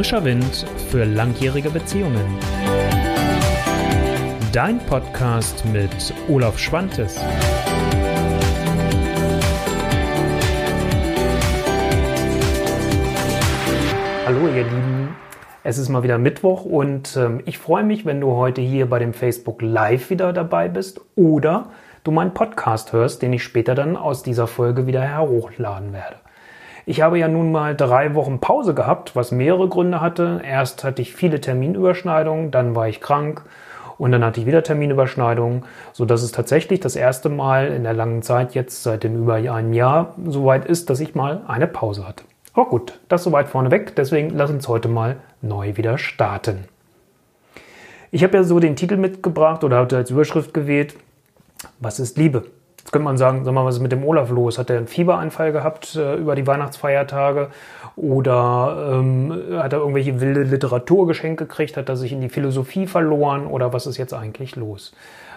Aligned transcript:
Frischer 0.00 0.24
Wind 0.24 0.64
für 0.88 1.04
langjährige 1.04 1.68
Beziehungen. 1.68 2.24
Dein 4.50 4.78
Podcast 4.86 5.62
mit 5.66 6.14
Olaf 6.26 6.58
Schwantes. 6.58 7.20
Hallo 14.24 14.48
ihr 14.48 14.64
Lieben, 14.64 15.14
es 15.64 15.76
ist 15.76 15.90
mal 15.90 16.02
wieder 16.02 16.16
Mittwoch 16.16 16.64
und 16.64 17.14
ähm, 17.18 17.42
ich 17.44 17.58
freue 17.58 17.84
mich, 17.84 18.06
wenn 18.06 18.22
du 18.22 18.36
heute 18.36 18.62
hier 18.62 18.88
bei 18.88 19.00
dem 19.00 19.12
Facebook 19.12 19.60
Live 19.60 20.08
wieder 20.08 20.32
dabei 20.32 20.70
bist 20.70 21.02
oder 21.14 21.72
du 22.04 22.10
meinen 22.10 22.32
Podcast 22.32 22.94
hörst, 22.94 23.20
den 23.20 23.34
ich 23.34 23.42
später 23.42 23.74
dann 23.74 23.98
aus 23.98 24.22
dieser 24.22 24.46
Folge 24.46 24.86
wieder 24.86 25.02
herochladen 25.02 25.92
werde. 25.92 26.16
Ich 26.90 27.02
habe 27.02 27.20
ja 27.20 27.28
nun 27.28 27.52
mal 27.52 27.76
drei 27.76 28.16
Wochen 28.16 28.40
Pause 28.40 28.74
gehabt, 28.74 29.14
was 29.14 29.30
mehrere 29.30 29.68
Gründe 29.68 30.00
hatte. 30.00 30.40
Erst 30.44 30.82
hatte 30.82 31.00
ich 31.00 31.14
viele 31.14 31.40
Terminüberschneidungen, 31.40 32.50
dann 32.50 32.74
war 32.74 32.88
ich 32.88 33.00
krank 33.00 33.44
und 33.96 34.10
dann 34.10 34.24
hatte 34.24 34.40
ich 34.40 34.46
wieder 34.46 34.64
Terminüberschneidungen, 34.64 35.62
so 35.92 36.04
dass 36.04 36.24
es 36.24 36.32
tatsächlich 36.32 36.80
das 36.80 36.96
erste 36.96 37.28
Mal 37.28 37.68
in 37.68 37.84
der 37.84 37.92
langen 37.92 38.22
Zeit 38.22 38.56
jetzt 38.56 38.82
seit 38.82 39.04
dem 39.04 39.22
über 39.22 39.34
einem 39.34 39.72
Jahr 39.72 40.16
soweit 40.26 40.64
ist, 40.64 40.90
dass 40.90 40.98
ich 40.98 41.14
mal 41.14 41.42
eine 41.46 41.68
Pause 41.68 42.08
hatte. 42.08 42.24
Aber 42.54 42.68
gut, 42.68 42.98
das 43.08 43.22
soweit 43.22 43.46
vorneweg, 43.46 43.94
deswegen 43.94 44.30
lass 44.30 44.50
uns 44.50 44.66
heute 44.66 44.88
mal 44.88 45.18
neu 45.42 45.76
wieder 45.76 45.96
starten. 45.96 46.64
Ich 48.10 48.24
habe 48.24 48.36
ja 48.36 48.42
so 48.42 48.58
den 48.58 48.74
Titel 48.74 48.96
mitgebracht 48.96 49.62
oder 49.62 49.78
hatte 49.78 49.96
als 49.96 50.10
Überschrift 50.10 50.52
gewählt, 50.52 50.96
was 51.78 52.00
ist 52.00 52.18
Liebe? 52.18 52.46
Jetzt 52.80 52.92
könnte 52.92 53.04
man 53.04 53.18
sagen, 53.18 53.44
sag 53.44 53.52
mal, 53.52 53.64
was 53.64 53.76
ist 53.76 53.82
mit 53.82 53.92
dem 53.92 54.04
Olaf 54.04 54.30
los? 54.30 54.58
Hat 54.58 54.70
er 54.70 54.78
einen 54.78 54.86
Fieberanfall 54.86 55.52
gehabt 55.52 55.96
äh, 55.96 56.16
über 56.16 56.34
die 56.34 56.46
Weihnachtsfeiertage? 56.46 57.48
Oder 57.96 58.94
ähm, 58.94 59.42
hat 59.58 59.74
er 59.74 59.80
irgendwelche 59.80 60.20
wilde 60.20 60.44
Literatur 60.44 61.06
geschenkt 61.06 61.38
gekriegt? 61.38 61.76
Hat 61.76 61.90
er 61.90 61.96
sich 61.96 62.12
in 62.12 62.22
die 62.22 62.30
Philosophie 62.30 62.86
verloren? 62.86 63.46
Oder 63.46 63.74
was 63.74 63.86
ist 63.86 63.98
jetzt 63.98 64.14
eigentlich 64.14 64.56
los? 64.56 64.92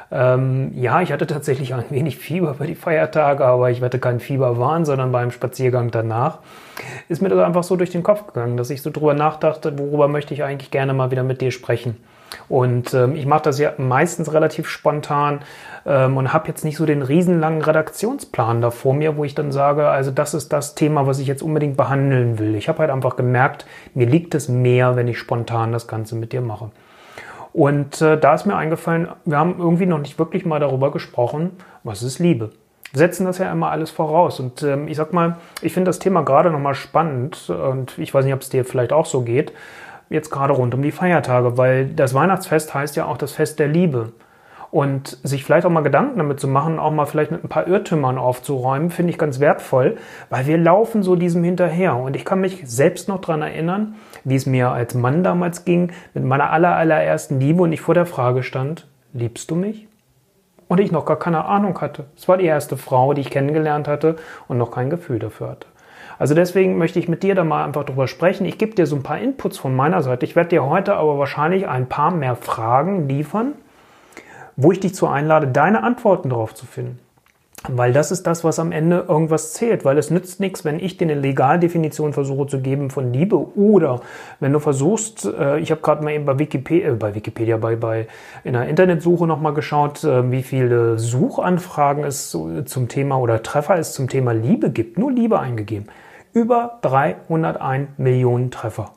Ähm, 0.09 0.72
ja, 0.76 1.02
ich 1.02 1.12
hatte 1.12 1.28
tatsächlich 1.28 1.73
ein 1.73 1.84
wenig 1.90 2.18
Fieber 2.18 2.53
für 2.53 2.68
die 2.68 2.76
Feiertage, 2.76 3.44
aber 3.44 3.72
ich 3.72 3.81
hatte 3.81 4.00
kein 4.00 4.20
Fieberwahn, 4.20 4.86
sondern 4.86 5.12
beim 5.12 5.31
Spaziergang 5.31 5.92
danach 5.92 6.40
ist 7.09 7.22
mir 7.22 7.30
das 7.30 7.40
einfach 7.40 7.64
so 7.64 7.75
durch 7.75 7.90
den 7.90 8.03
Kopf 8.03 8.28
gegangen, 8.28 8.56
dass 8.56 8.70
ich 8.70 8.81
so 8.81 8.90
drüber 8.90 9.16
nachdachte, 9.16 9.78
worüber 9.78 10.08
möchte 10.08 10.34
ich 10.34 10.44
eigentlich 10.44 10.72
gerne 10.72 10.94
mal 10.94 11.12
wieder 11.12 11.23
mit 11.23 11.42
dir 11.42 11.52
sprechen. 11.52 11.98
Und 12.50 12.94
ähm, 12.94 13.16
ich 13.16 13.26
mache 13.26 13.44
das 13.44 13.59
ja 13.59 13.73
meistens 13.78 14.34
relativ 14.34 14.67
spontan 14.67 15.39
ähm, 15.86 16.17
und 16.17 16.34
habe 16.34 16.48
jetzt 16.48 16.64
nicht 16.64 16.78
so 16.78 16.86
den 16.86 17.02
riesenlangen 17.02 17.62
Redaktionsplan 17.62 18.62
da 18.62 18.72
vor 18.72 18.94
mir, 18.94 19.17
wo 19.17 19.23
ich 19.23 19.36
dann 19.36 19.52
sage, 19.52 19.88
also 19.88 20.12
das 20.12 20.34
ist 20.34 20.53
das 20.53 20.75
Thema, 20.75 21.08
was 21.08 21.20
ich 21.20 21.28
jetzt 21.28 21.44
unbedingt 21.44 21.78
behandeln 21.78 22.40
will. 22.40 22.56
Ich 22.56 22.70
habe 22.70 22.80
halt 22.80 22.90
einfach 22.90 23.16
gemerkt, 23.16 23.66
mir 23.94 24.08
liegt 24.08 24.36
es 24.36 24.50
mehr, 24.50 24.95
wenn 24.95 25.08
ich 25.08 25.17
spontan 25.17 25.72
das 25.72 25.88
Ganze 25.88 26.16
mit 26.16 26.31
dir 26.34 26.42
mache. 26.42 26.72
Und 27.53 28.02
äh, 28.02 28.17
da 28.17 28.34
ist 28.34 28.45
mir 28.45 28.56
eingefallen, 28.56 29.09
wir 29.25 29.38
haben 29.38 29.56
irgendwie 29.59 29.86
noch 29.86 30.00
nicht 30.00 30.18
wirklich 30.18 30.44
mal 30.45 30.59
darüber 30.59 30.92
gesprochen, 30.92 31.52
was 31.84 32.02
ist 32.02 32.18
Liebe. 32.18 32.50
Setzen 32.94 33.25
das 33.25 33.38
ja 33.38 33.52
immer 33.52 33.70
alles 33.70 33.92
voraus. 33.92 34.40
Und 34.40 34.64
ähm, 34.64 34.88
ich 34.88 34.97
sag 34.97 35.14
mal, 35.14 35.38
ich 35.62 35.73
finde 35.73 35.90
das 35.90 36.00
Thema 36.00 36.23
gerade 36.23 36.50
nochmal 36.50 36.75
spannend 36.75 37.50
und 37.50 37.97
ich 37.97 38.14
weiß 38.14 38.25
nicht, 38.25 38.34
ob 38.34 38.42
es 38.42 38.50
dir 38.50 38.66
vielleicht 38.66 38.94
auch 38.94 39.06
so 39.06 39.22
geht 39.22 39.53
jetzt 40.14 40.30
gerade 40.30 40.53
rund 40.53 40.73
um 40.73 40.81
die 40.81 40.92
Feiertage, 40.92 41.58
weil 41.58 41.88
das 41.88 42.14
Weihnachtsfest 42.14 42.73
heißt 42.73 42.95
ja 42.95 43.06
auch 43.06 43.17
das 43.17 43.33
Fest 43.33 43.59
der 43.59 43.67
Liebe. 43.67 44.14
Und 44.69 45.19
sich 45.22 45.44
vielleicht 45.44 45.67
auch 45.67 45.72
mal 45.72 45.81
Gedanken 45.81 46.17
damit 46.17 46.39
zu 46.39 46.47
machen, 46.47 46.80
auch 46.80 46.92
mal 46.92 47.06
vielleicht 47.06 47.30
mit 47.30 47.44
ein 47.44 47.50
paar 47.50 47.67
Irrtümern 47.67 48.17
aufzuräumen, 48.17 48.89
finde 48.89 49.11
ich 49.11 49.19
ganz 49.19 49.39
wertvoll, 49.39 49.97
weil 50.31 50.47
wir 50.47 50.58
laufen 50.58 51.03
so 51.03 51.16
diesem 51.16 51.44
hinterher. 51.44 51.95
Und 51.95 52.16
ich 52.16 52.25
kann 52.25 52.41
mich 52.41 52.64
selbst 52.66 53.08
noch 53.08 53.22
daran 53.22 53.44
erinnern, 53.44 53.95
wie 54.23 54.36
es 54.36 54.47
mir 54.47 54.72
als 54.72 54.95
Mann 54.95 55.23
damals 55.23 55.66
ging, 55.66 55.91
mit 56.16 56.23
meiner 56.23 56.50
aller, 56.50 56.75
allerersten 56.75 57.39
Liebe 57.39 57.61
und 57.61 57.72
ich 57.72 57.81
vor 57.81 57.94
der 57.94 58.08
Frage 58.08 58.41
stand, 58.41 58.88
liebst 59.14 59.52
du 59.52 59.56
mich? 59.56 59.88
Und 60.68 60.79
ich 60.79 60.91
noch 60.91 61.06
gar 61.06 61.19
keine 61.19 61.46
Ahnung 61.46 61.79
hatte. 61.79 62.06
Es 62.18 62.28
war 62.28 62.38
die 62.38 62.46
erste 62.46 62.75
Frau, 62.75 63.13
die 63.13 63.22
ich 63.22 63.29
kennengelernt 63.29 63.88
hatte 63.88 64.16
und 64.47 64.57
noch 64.57 64.72
kein 64.72 64.90
Gefühl 64.90 65.19
dafür 65.19 65.50
hatte. 65.50 65.68
Also 66.19 66.35
deswegen 66.35 66.78
möchte 66.78 67.00
ich 67.00 67.07
mit 67.07 67.24
dir 67.24 67.35
da 67.35 67.44
mal 67.44 67.66
einfach 67.66 67.84
drüber 67.84 68.07
sprechen. 68.07 68.46
Ich 68.46 68.57
gebe 68.57 68.75
dir 68.75 68.85
so 68.85 68.96
ein 68.96 69.03
paar 69.03 69.19
Inputs 69.19 69.57
von 69.57 69.75
meiner 69.75 70.01
Seite. 70.01 70.25
Ich 70.25 70.35
werde 70.35 70.50
dir 70.50 70.66
heute 70.66 70.96
aber 70.96 71.18
wahrscheinlich 71.18 71.68
ein 71.68 71.90
paar 71.90 72.12
mehr 72.12 72.35
Fragen 72.35 73.07
liefern, 73.07 73.53
wo 74.56 74.72
ich 74.72 74.79
dich 74.79 74.96
zu 74.96 75.07
einlade, 75.07 75.47
deine 75.47 75.84
Antworten 75.84 76.29
darauf 76.29 76.53
zu 76.53 76.66
finden. 76.66 77.00
Weil 77.69 77.94
das 77.94 78.12
ist 78.12 78.28
das, 78.28 78.44
was 78.44 78.59
am 78.59 78.74
Ende 78.74 79.06
irgendwas 79.07 79.53
zählt. 79.53 79.85
Weil 79.85 79.97
es 79.97 80.12
nützt 80.12 80.41
nichts, 80.41 80.66
wenn 80.66 80.79
ich 80.79 80.97
dir 80.97 81.06
eine 81.06 81.16
Legaldefinition 81.16 82.12
versuche 82.12 82.47
zu 82.47 82.59
geben 82.59 82.90
von 82.90 83.13
Liebe 83.13 83.38
oder 83.57 84.01
wenn 84.41 84.51
du 84.51 84.59
versuchst, 84.59 85.25
äh, 85.25 85.59
ich 85.59 85.72
habe 85.72 85.79
gerade 85.79 86.03
mal 86.03 86.12
eben 86.12 86.25
bei 86.25 86.38
Wikipedia, 86.38 86.90
äh, 86.90 86.96
bei 86.96 87.16
Wikipedia, 87.16 87.56
bei, 87.56 87.78
bei 87.78 88.07
in 88.44 88.53
der 88.53 88.68
Internetsuche 88.68 89.25
nochmal 89.28 89.53
geschaut, 89.53 90.03
äh, 90.03 90.29
wie 90.29 90.44
viele 90.44 91.00
Suchanfragen 91.00 92.03
es 92.03 92.31
zum 92.31 92.88
Thema 92.90 93.18
oder 93.18 93.41
Treffer 93.41 93.78
es 93.78 93.94
zum 93.94 94.09
Thema 94.09 94.34
Liebe 94.34 94.69
gibt. 94.69 94.97
Nur 94.97 95.12
Liebe 95.12 95.40
eingegeben. 95.40 95.88
Über 96.34 96.79
301 96.81 97.90
Millionen 97.97 98.52
Treffer. 98.52 98.91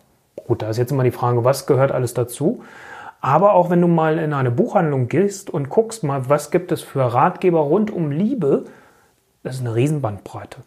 Gut, 0.47 0.62
da 0.62 0.71
ist 0.71 0.78
jetzt 0.78 0.91
immer 0.91 1.05
die 1.05 1.12
Frage, 1.12 1.44
was 1.44 1.66
gehört 1.66 1.93
alles 1.93 2.15
dazu? 2.15 2.62
Aber 3.26 3.54
auch 3.54 3.70
wenn 3.70 3.81
du 3.81 3.88
mal 3.88 4.20
in 4.20 4.32
eine 4.32 4.53
Buchhandlung 4.53 5.09
gehst 5.09 5.50
und 5.50 5.69
guckst 5.69 6.04
mal, 6.04 6.28
was 6.28 6.53
gibt 6.53 6.70
es 6.70 6.82
für 6.82 7.00
Ratgeber 7.12 7.59
rund 7.59 7.91
um 7.91 8.12
Liebe, 8.12 8.66
das 9.42 9.56
ist 9.56 9.62
eine 9.62 9.75
Riesenbandbreite. 9.75 10.59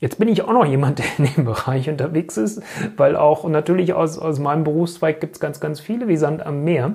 Jetzt 0.00 0.18
bin 0.18 0.26
ich 0.26 0.42
auch 0.42 0.52
noch 0.52 0.66
jemand, 0.66 0.98
der 0.98 1.04
in 1.16 1.32
dem 1.32 1.44
Bereich 1.44 1.88
unterwegs 1.88 2.38
ist, 2.38 2.60
weil 2.96 3.14
auch 3.14 3.48
natürlich 3.48 3.94
aus, 3.94 4.18
aus 4.18 4.40
meinem 4.40 4.64
Berufszweig 4.64 5.20
gibt 5.20 5.36
es 5.36 5.40
ganz, 5.40 5.60
ganz 5.60 5.78
viele 5.78 6.08
wie 6.08 6.16
Sand 6.16 6.44
am 6.44 6.64
Meer. 6.64 6.94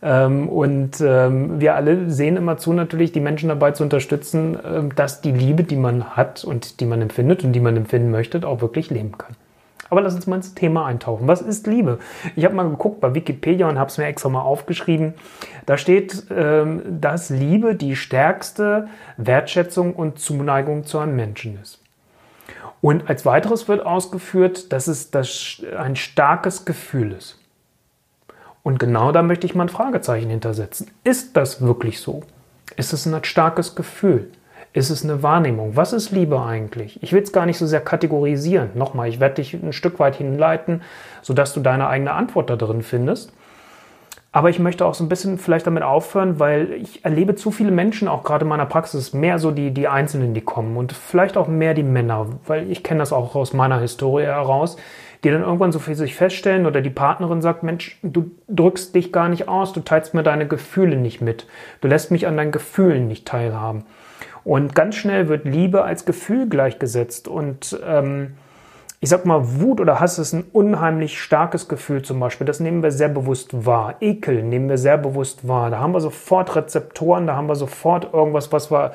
Ähm, 0.00 0.48
und 0.48 1.02
ähm, 1.02 1.60
wir 1.60 1.74
alle 1.74 2.10
sehen 2.10 2.38
immer 2.38 2.56
zu, 2.56 2.72
natürlich 2.72 3.12
die 3.12 3.20
Menschen 3.20 3.50
dabei 3.50 3.72
zu 3.72 3.82
unterstützen, 3.82 4.56
ähm, 4.64 4.94
dass 4.94 5.20
die 5.20 5.32
Liebe, 5.32 5.62
die 5.62 5.76
man 5.76 6.16
hat 6.16 6.42
und 6.42 6.80
die 6.80 6.86
man 6.86 7.02
empfindet 7.02 7.44
und 7.44 7.52
die 7.52 7.60
man 7.60 7.76
empfinden 7.76 8.10
möchte, 8.10 8.48
auch 8.48 8.62
wirklich 8.62 8.88
leben 8.88 9.18
kann. 9.18 9.36
Aber 9.92 10.00
lass 10.00 10.14
uns 10.14 10.26
mal 10.26 10.36
ins 10.36 10.54
Thema 10.54 10.86
eintauchen. 10.86 11.28
Was 11.28 11.42
ist 11.42 11.66
Liebe? 11.66 11.98
Ich 12.34 12.46
habe 12.46 12.54
mal 12.54 12.66
geguckt 12.66 13.02
bei 13.02 13.14
Wikipedia 13.14 13.68
und 13.68 13.78
habe 13.78 13.90
es 13.90 13.98
mir 13.98 14.06
extra 14.06 14.30
mal 14.30 14.40
aufgeschrieben. 14.40 15.12
Da 15.66 15.76
steht, 15.76 16.30
dass 16.30 17.28
Liebe 17.28 17.74
die 17.74 17.94
stärkste 17.94 18.88
Wertschätzung 19.18 19.92
und 19.94 20.18
Zuneigung 20.18 20.86
zu 20.86 20.98
einem 20.98 21.14
Menschen 21.14 21.60
ist. 21.60 21.78
Und 22.80 23.10
als 23.10 23.26
weiteres 23.26 23.68
wird 23.68 23.84
ausgeführt, 23.84 24.72
dass 24.72 24.86
es 24.86 25.10
das 25.10 25.62
ein 25.76 25.96
starkes 25.96 26.64
Gefühl 26.64 27.12
ist. 27.12 27.38
Und 28.62 28.78
genau 28.78 29.12
da 29.12 29.22
möchte 29.22 29.46
ich 29.46 29.54
mal 29.54 29.64
ein 29.64 29.68
Fragezeichen 29.68 30.30
hintersetzen. 30.30 30.90
Ist 31.04 31.36
das 31.36 31.60
wirklich 31.60 32.00
so? 32.00 32.22
Ist 32.76 32.94
es 32.94 33.04
ein 33.04 33.24
starkes 33.24 33.74
Gefühl? 33.74 34.30
Ist 34.74 34.88
es 34.88 35.04
eine 35.04 35.22
Wahrnehmung? 35.22 35.76
Was 35.76 35.92
ist 35.92 36.12
Liebe 36.12 36.40
eigentlich? 36.40 37.02
Ich 37.02 37.12
will 37.12 37.22
es 37.22 37.32
gar 37.32 37.44
nicht 37.44 37.58
so 37.58 37.66
sehr 37.66 37.82
kategorisieren. 37.82 38.70
Nochmal, 38.74 39.08
ich 39.08 39.20
werde 39.20 39.34
dich 39.36 39.52
ein 39.54 39.74
Stück 39.74 39.98
weit 39.98 40.16
hinleiten, 40.16 40.82
sodass 41.20 41.52
du 41.52 41.60
deine 41.60 41.88
eigene 41.88 42.12
Antwort 42.12 42.48
da 42.48 42.56
drin 42.56 42.82
findest. 42.82 43.32
Aber 44.34 44.48
ich 44.48 44.58
möchte 44.58 44.86
auch 44.86 44.94
so 44.94 45.04
ein 45.04 45.10
bisschen 45.10 45.36
vielleicht 45.36 45.66
damit 45.66 45.82
aufhören, 45.82 46.40
weil 46.40 46.72
ich 46.72 47.04
erlebe 47.04 47.34
zu 47.34 47.50
viele 47.50 47.70
Menschen, 47.70 48.08
auch 48.08 48.24
gerade 48.24 48.44
in 48.44 48.48
meiner 48.48 48.64
Praxis, 48.64 49.12
mehr 49.12 49.38
so 49.38 49.50
die, 49.50 49.72
die 49.72 49.88
Einzelnen, 49.88 50.32
die 50.32 50.40
kommen 50.40 50.78
und 50.78 50.92
vielleicht 50.92 51.36
auch 51.36 51.48
mehr 51.48 51.74
die 51.74 51.82
Männer, 51.82 52.28
weil 52.46 52.70
ich 52.70 52.82
kenne 52.82 53.00
das 53.00 53.12
auch 53.12 53.34
aus 53.34 53.52
meiner 53.52 53.78
Historie 53.78 54.24
heraus, 54.24 54.78
die 55.22 55.30
dann 55.30 55.42
irgendwann 55.42 55.70
so 55.70 55.78
für 55.78 55.94
sich 55.94 56.14
feststellen 56.14 56.64
oder 56.64 56.80
die 56.80 56.88
Partnerin 56.88 57.42
sagt, 57.42 57.62
Mensch, 57.62 57.98
du 58.02 58.30
drückst 58.48 58.94
dich 58.94 59.12
gar 59.12 59.28
nicht 59.28 59.48
aus, 59.48 59.74
du 59.74 59.80
teilst 59.80 60.14
mir 60.14 60.22
deine 60.22 60.48
Gefühle 60.48 60.96
nicht 60.96 61.20
mit, 61.20 61.46
du 61.82 61.88
lässt 61.88 62.10
mich 62.10 62.26
an 62.26 62.38
deinen 62.38 62.52
Gefühlen 62.52 63.08
nicht 63.08 63.28
teilhaben. 63.28 63.84
Und 64.44 64.74
ganz 64.74 64.96
schnell 64.96 65.28
wird 65.28 65.44
Liebe 65.44 65.84
als 65.84 66.04
Gefühl 66.04 66.48
gleichgesetzt 66.48 67.28
und 67.28 67.78
ähm, 67.86 68.34
ich 69.02 69.08
sag 69.08 69.26
mal, 69.26 69.60
Wut 69.60 69.80
oder 69.80 69.98
Hass 69.98 70.20
ist 70.20 70.32
ein 70.32 70.44
unheimlich 70.52 71.20
starkes 71.20 71.66
Gefühl 71.66 72.02
zum 72.02 72.20
Beispiel. 72.20 72.46
Das 72.46 72.60
nehmen 72.60 72.84
wir 72.84 72.92
sehr 72.92 73.08
bewusst 73.08 73.66
wahr. 73.66 73.96
Ekel 74.00 74.44
nehmen 74.44 74.68
wir 74.68 74.78
sehr 74.78 74.96
bewusst 74.96 75.48
wahr. 75.48 75.70
Da 75.70 75.80
haben 75.80 75.92
wir 75.92 76.00
sofort 76.00 76.54
Rezeptoren, 76.54 77.26
da 77.26 77.34
haben 77.34 77.48
wir 77.48 77.56
sofort 77.56 78.14
irgendwas, 78.14 78.52
was 78.52 78.70
wir 78.70 78.92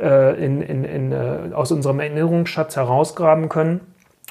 äh, 0.00 0.42
in, 0.42 0.62
in, 0.62 0.84
in, 0.84 1.12
äh, 1.12 1.52
aus 1.52 1.72
unserem 1.72 2.00
Erinnerungsschatz 2.00 2.76
herausgraben 2.76 3.50
können 3.50 3.80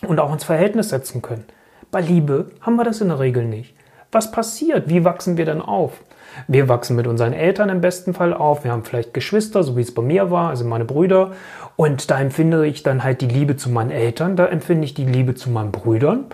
und 0.08 0.20
auch 0.20 0.34
ins 0.34 0.46
Verhältnis 0.46 0.90
setzen 0.90 1.22
können. 1.22 1.46
Bei 1.92 2.02
Liebe 2.02 2.48
haben 2.62 2.76
wir 2.76 2.84
das 2.84 3.00
in 3.00 3.10
der 3.10 3.20
Regel 3.20 3.46
nicht. 3.46 3.76
Was 4.12 4.32
passiert? 4.32 4.90
Wie 4.90 5.06
wachsen 5.06 5.38
wir 5.38 5.46
dann 5.46 5.62
auf? 5.62 6.02
Wir 6.48 6.70
wachsen 6.70 6.96
mit 6.96 7.08
unseren 7.08 7.34
Eltern 7.34 7.70
im 7.70 7.82
besten 7.82 8.14
Fall 8.14 8.34
auf. 8.34 8.64
Wir 8.64 8.72
haben 8.72 8.84
vielleicht 8.84 9.14
Geschwister, 9.14 9.64
so 9.64 9.78
wie 9.78 9.82
es 9.82 9.94
bei 9.94 10.02
mir 10.02 10.32
war, 10.32 10.50
also 10.50 10.66
meine 10.66 10.86
Brüder. 10.86 11.32
Und 11.76 12.12
da 12.12 12.20
empfinde 12.20 12.66
ich 12.68 12.84
dann 12.84 13.04
halt 13.04 13.22
die 13.22 13.28
Liebe 13.28 13.56
zu 13.56 13.70
meinen 13.70 13.92
Eltern, 13.92 14.36
da 14.36 14.48
empfinde 14.48 14.86
ich 14.86 14.94
die 14.94 15.06
Liebe 15.06 15.36
zu 15.36 15.50
meinen 15.50 15.72
Brüdern. 15.72 16.26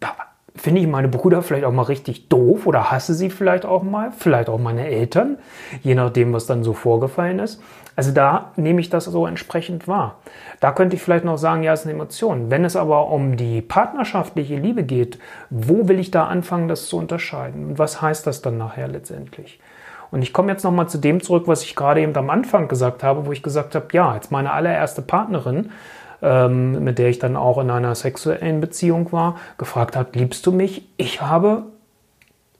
Da 0.00 0.14
finde 0.54 0.80
ich 0.80 0.86
meine 0.86 1.08
Brüder 1.08 1.42
vielleicht 1.42 1.64
auch 1.64 1.72
mal 1.72 1.82
richtig 1.82 2.28
doof 2.28 2.66
oder 2.66 2.90
hasse 2.90 3.14
sie 3.14 3.30
vielleicht 3.30 3.66
auch 3.66 3.82
mal, 3.82 4.12
vielleicht 4.12 4.48
auch 4.48 4.58
meine 4.58 4.86
Eltern, 4.86 5.38
je 5.82 5.94
nachdem, 5.94 6.32
was 6.32 6.46
dann 6.46 6.64
so 6.64 6.72
vorgefallen 6.72 7.38
ist. 7.38 7.62
Also 7.96 8.12
da 8.12 8.52
nehme 8.56 8.80
ich 8.80 8.90
das 8.90 9.06
so 9.06 9.26
entsprechend 9.26 9.88
wahr. 9.88 10.16
Da 10.60 10.70
könnte 10.70 10.96
ich 10.96 11.02
vielleicht 11.02 11.24
noch 11.24 11.38
sagen, 11.38 11.62
ja, 11.62 11.72
es 11.72 11.80
ist 11.80 11.86
eine 11.86 11.94
Emotion. 11.94 12.50
Wenn 12.50 12.64
es 12.64 12.76
aber 12.76 13.08
um 13.08 13.38
die 13.38 13.62
partnerschaftliche 13.62 14.56
Liebe 14.56 14.84
geht, 14.84 15.18
wo 15.48 15.88
will 15.88 15.98
ich 15.98 16.10
da 16.10 16.26
anfangen, 16.26 16.68
das 16.68 16.86
zu 16.86 16.98
unterscheiden? 16.98 17.70
Und 17.70 17.78
was 17.78 18.02
heißt 18.02 18.26
das 18.26 18.42
dann 18.42 18.58
nachher 18.58 18.86
letztendlich? 18.86 19.58
Und 20.10 20.22
ich 20.22 20.34
komme 20.34 20.52
jetzt 20.52 20.62
nochmal 20.62 20.88
zu 20.88 20.98
dem 20.98 21.22
zurück, 21.22 21.44
was 21.46 21.62
ich 21.62 21.74
gerade 21.74 22.02
eben 22.02 22.14
am 22.16 22.30
Anfang 22.30 22.68
gesagt 22.68 23.02
habe, 23.02 23.26
wo 23.26 23.32
ich 23.32 23.42
gesagt 23.42 23.74
habe, 23.74 23.86
ja, 23.92 24.14
jetzt 24.14 24.30
meine 24.30 24.52
allererste 24.52 25.02
Partnerin, 25.02 25.70
ähm, 26.22 26.84
mit 26.84 26.98
der 26.98 27.08
ich 27.08 27.18
dann 27.18 27.34
auch 27.34 27.58
in 27.58 27.70
einer 27.70 27.94
sexuellen 27.94 28.60
Beziehung 28.60 29.10
war, 29.10 29.36
gefragt 29.58 29.96
hat, 29.96 30.14
liebst 30.14 30.46
du 30.46 30.52
mich? 30.52 30.86
Ich 30.98 31.22
habe, 31.22 31.64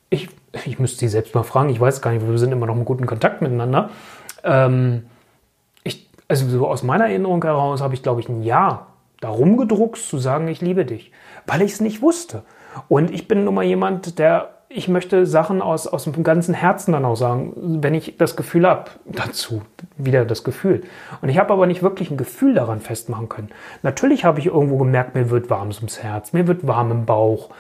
ich, 0.08 0.28
ich 0.64 0.78
müsste 0.78 1.00
sie 1.00 1.08
selbst 1.08 1.34
mal 1.34 1.44
fragen, 1.44 1.68
ich 1.68 1.80
weiß 1.80 2.00
gar 2.00 2.10
nicht, 2.12 2.26
wir 2.26 2.38
sind 2.38 2.52
immer 2.52 2.66
noch 2.66 2.76
in 2.76 2.86
guten 2.86 3.06
Kontakt 3.06 3.42
miteinander. 3.42 3.90
Ähm, 4.42 5.04
also 6.28 6.49
so 6.49 6.67
aus 6.67 6.82
meiner 6.82 7.06
Erinnerung 7.06 7.43
heraus 7.43 7.81
habe 7.81 7.94
ich, 7.94 8.02
glaube 8.02 8.20
ich, 8.20 8.28
ein 8.28 8.43
Ja 8.43 8.87
darum 9.20 9.56
gedruckst 9.56 10.08
zu 10.08 10.19
sagen, 10.19 10.49
ich 10.49 10.61
liebe 10.61 10.84
dich, 10.84 11.11
weil 11.46 11.62
ich 11.62 11.73
es 11.73 11.81
nicht 11.81 12.02
wusste. 12.02 12.43
Und 12.88 13.11
ich 13.11 13.28
bin 13.28 13.44
nun 13.44 13.55
mal 13.55 13.64
jemand, 13.64 14.19
der 14.19 14.50
ich 14.69 14.88
möchte 14.88 15.26
Sachen 15.26 15.62
aus, 15.62 15.87
aus 15.87 16.05
dem 16.05 16.25
ganzen 16.25 16.52
Herzen 16.52 16.93
dann 16.93 17.05
auch 17.05 17.14
sagen, 17.14 17.52
wenn 17.82 17.94
ich 17.94 18.17
das 18.19 18.37
Gefühl 18.37 18.67
habe, 18.67 18.90
dazu 19.05 19.62
wieder 19.96 20.25
das 20.25 20.43
Gefühl. 20.43 20.82
Und 21.23 21.28
ich 21.28 21.38
habe 21.38 21.52
aber 21.52 21.67
nicht 21.67 21.82
wirklich 21.82 22.11
ein 22.11 22.17
Gefühl 22.17 22.55
daran 22.55 22.81
festmachen 22.81 23.29
können. 23.29 23.50
Natürlich 23.82 24.25
habe 24.25 24.40
ich 24.40 24.46
irgendwo 24.46 24.76
gemerkt, 24.76 25.14
mir 25.14 25.31
wird 25.31 25.50
warm 25.50 25.70
ums 25.70 26.02
Herz, 26.02 26.32
mir 26.32 26.49
wird 26.49 26.67
warm 26.67 26.90
im 26.90 27.06
Bauch, 27.06 27.50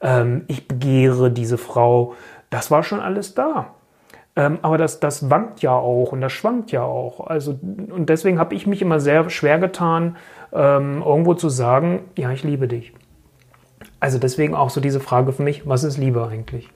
ähm, 0.00 0.44
ich 0.48 0.66
begehre 0.66 1.30
diese 1.30 1.56
Frau. 1.56 2.14
Das 2.50 2.70
war 2.70 2.82
schon 2.82 3.00
alles 3.00 3.34
da. 3.34 3.75
Ähm, 4.36 4.58
aber 4.60 4.76
das, 4.76 5.00
das 5.00 5.30
wankt 5.30 5.62
ja 5.62 5.72
auch 5.72 6.12
und 6.12 6.20
das 6.20 6.32
schwankt 6.32 6.70
ja 6.70 6.82
auch. 6.82 7.26
Also, 7.26 7.58
und 7.62 8.08
deswegen 8.08 8.38
habe 8.38 8.54
ich 8.54 8.66
mich 8.66 8.82
immer 8.82 9.00
sehr 9.00 9.28
schwer 9.30 9.58
getan, 9.58 10.16
ähm, 10.52 11.02
irgendwo 11.04 11.34
zu 11.34 11.48
sagen, 11.48 12.00
ja, 12.16 12.30
ich 12.30 12.44
liebe 12.44 12.68
dich. 12.68 12.92
Also 13.98 14.18
deswegen 14.18 14.54
auch 14.54 14.70
so 14.70 14.80
diese 14.80 15.00
Frage 15.00 15.32
für 15.32 15.42
mich, 15.42 15.66
was 15.66 15.84
ist 15.84 15.96
Liebe 15.96 16.26
eigentlich? 16.26 16.68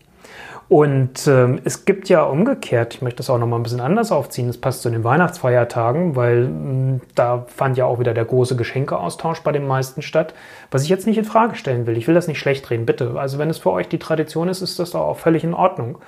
Und 0.70 1.26
ähm, 1.26 1.60
es 1.64 1.84
gibt 1.84 2.08
ja 2.08 2.22
umgekehrt, 2.22 2.94
ich 2.94 3.02
möchte 3.02 3.16
das 3.16 3.28
auch 3.28 3.38
nochmal 3.38 3.58
ein 3.58 3.64
bisschen 3.64 3.80
anders 3.80 4.12
aufziehen, 4.12 4.46
das 4.46 4.56
passt 4.56 4.82
zu 4.82 4.90
den 4.90 5.02
Weihnachtsfeiertagen, 5.02 6.14
weil 6.14 6.46
mh, 6.46 6.50
hm, 6.50 7.00
da 7.16 7.44
fand 7.48 7.76
ja 7.76 7.86
auch 7.86 7.98
wieder 7.98 8.14
der 8.14 8.24
große 8.24 8.54
Geschenkeaustausch 8.54 9.40
bei 9.40 9.50
den 9.50 9.66
meisten 9.66 10.00
statt, 10.00 10.32
was 10.70 10.84
ich 10.84 10.88
jetzt 10.88 11.08
nicht 11.08 11.18
in 11.18 11.24
Frage 11.24 11.56
stellen 11.56 11.86
will. 11.86 11.96
Ich 11.96 12.06
will 12.06 12.14
das 12.14 12.28
nicht 12.28 12.38
schlecht 12.38 12.70
reden, 12.70 12.86
bitte. 12.86 13.14
Also 13.18 13.38
wenn 13.38 13.50
es 13.50 13.58
für 13.58 13.72
euch 13.72 13.88
die 13.88 13.98
Tradition 13.98 14.48
ist, 14.48 14.62
ist 14.62 14.78
das 14.78 14.94
auch 14.94 15.18
völlig 15.18 15.42
in 15.42 15.54
Ordnung. 15.54 15.98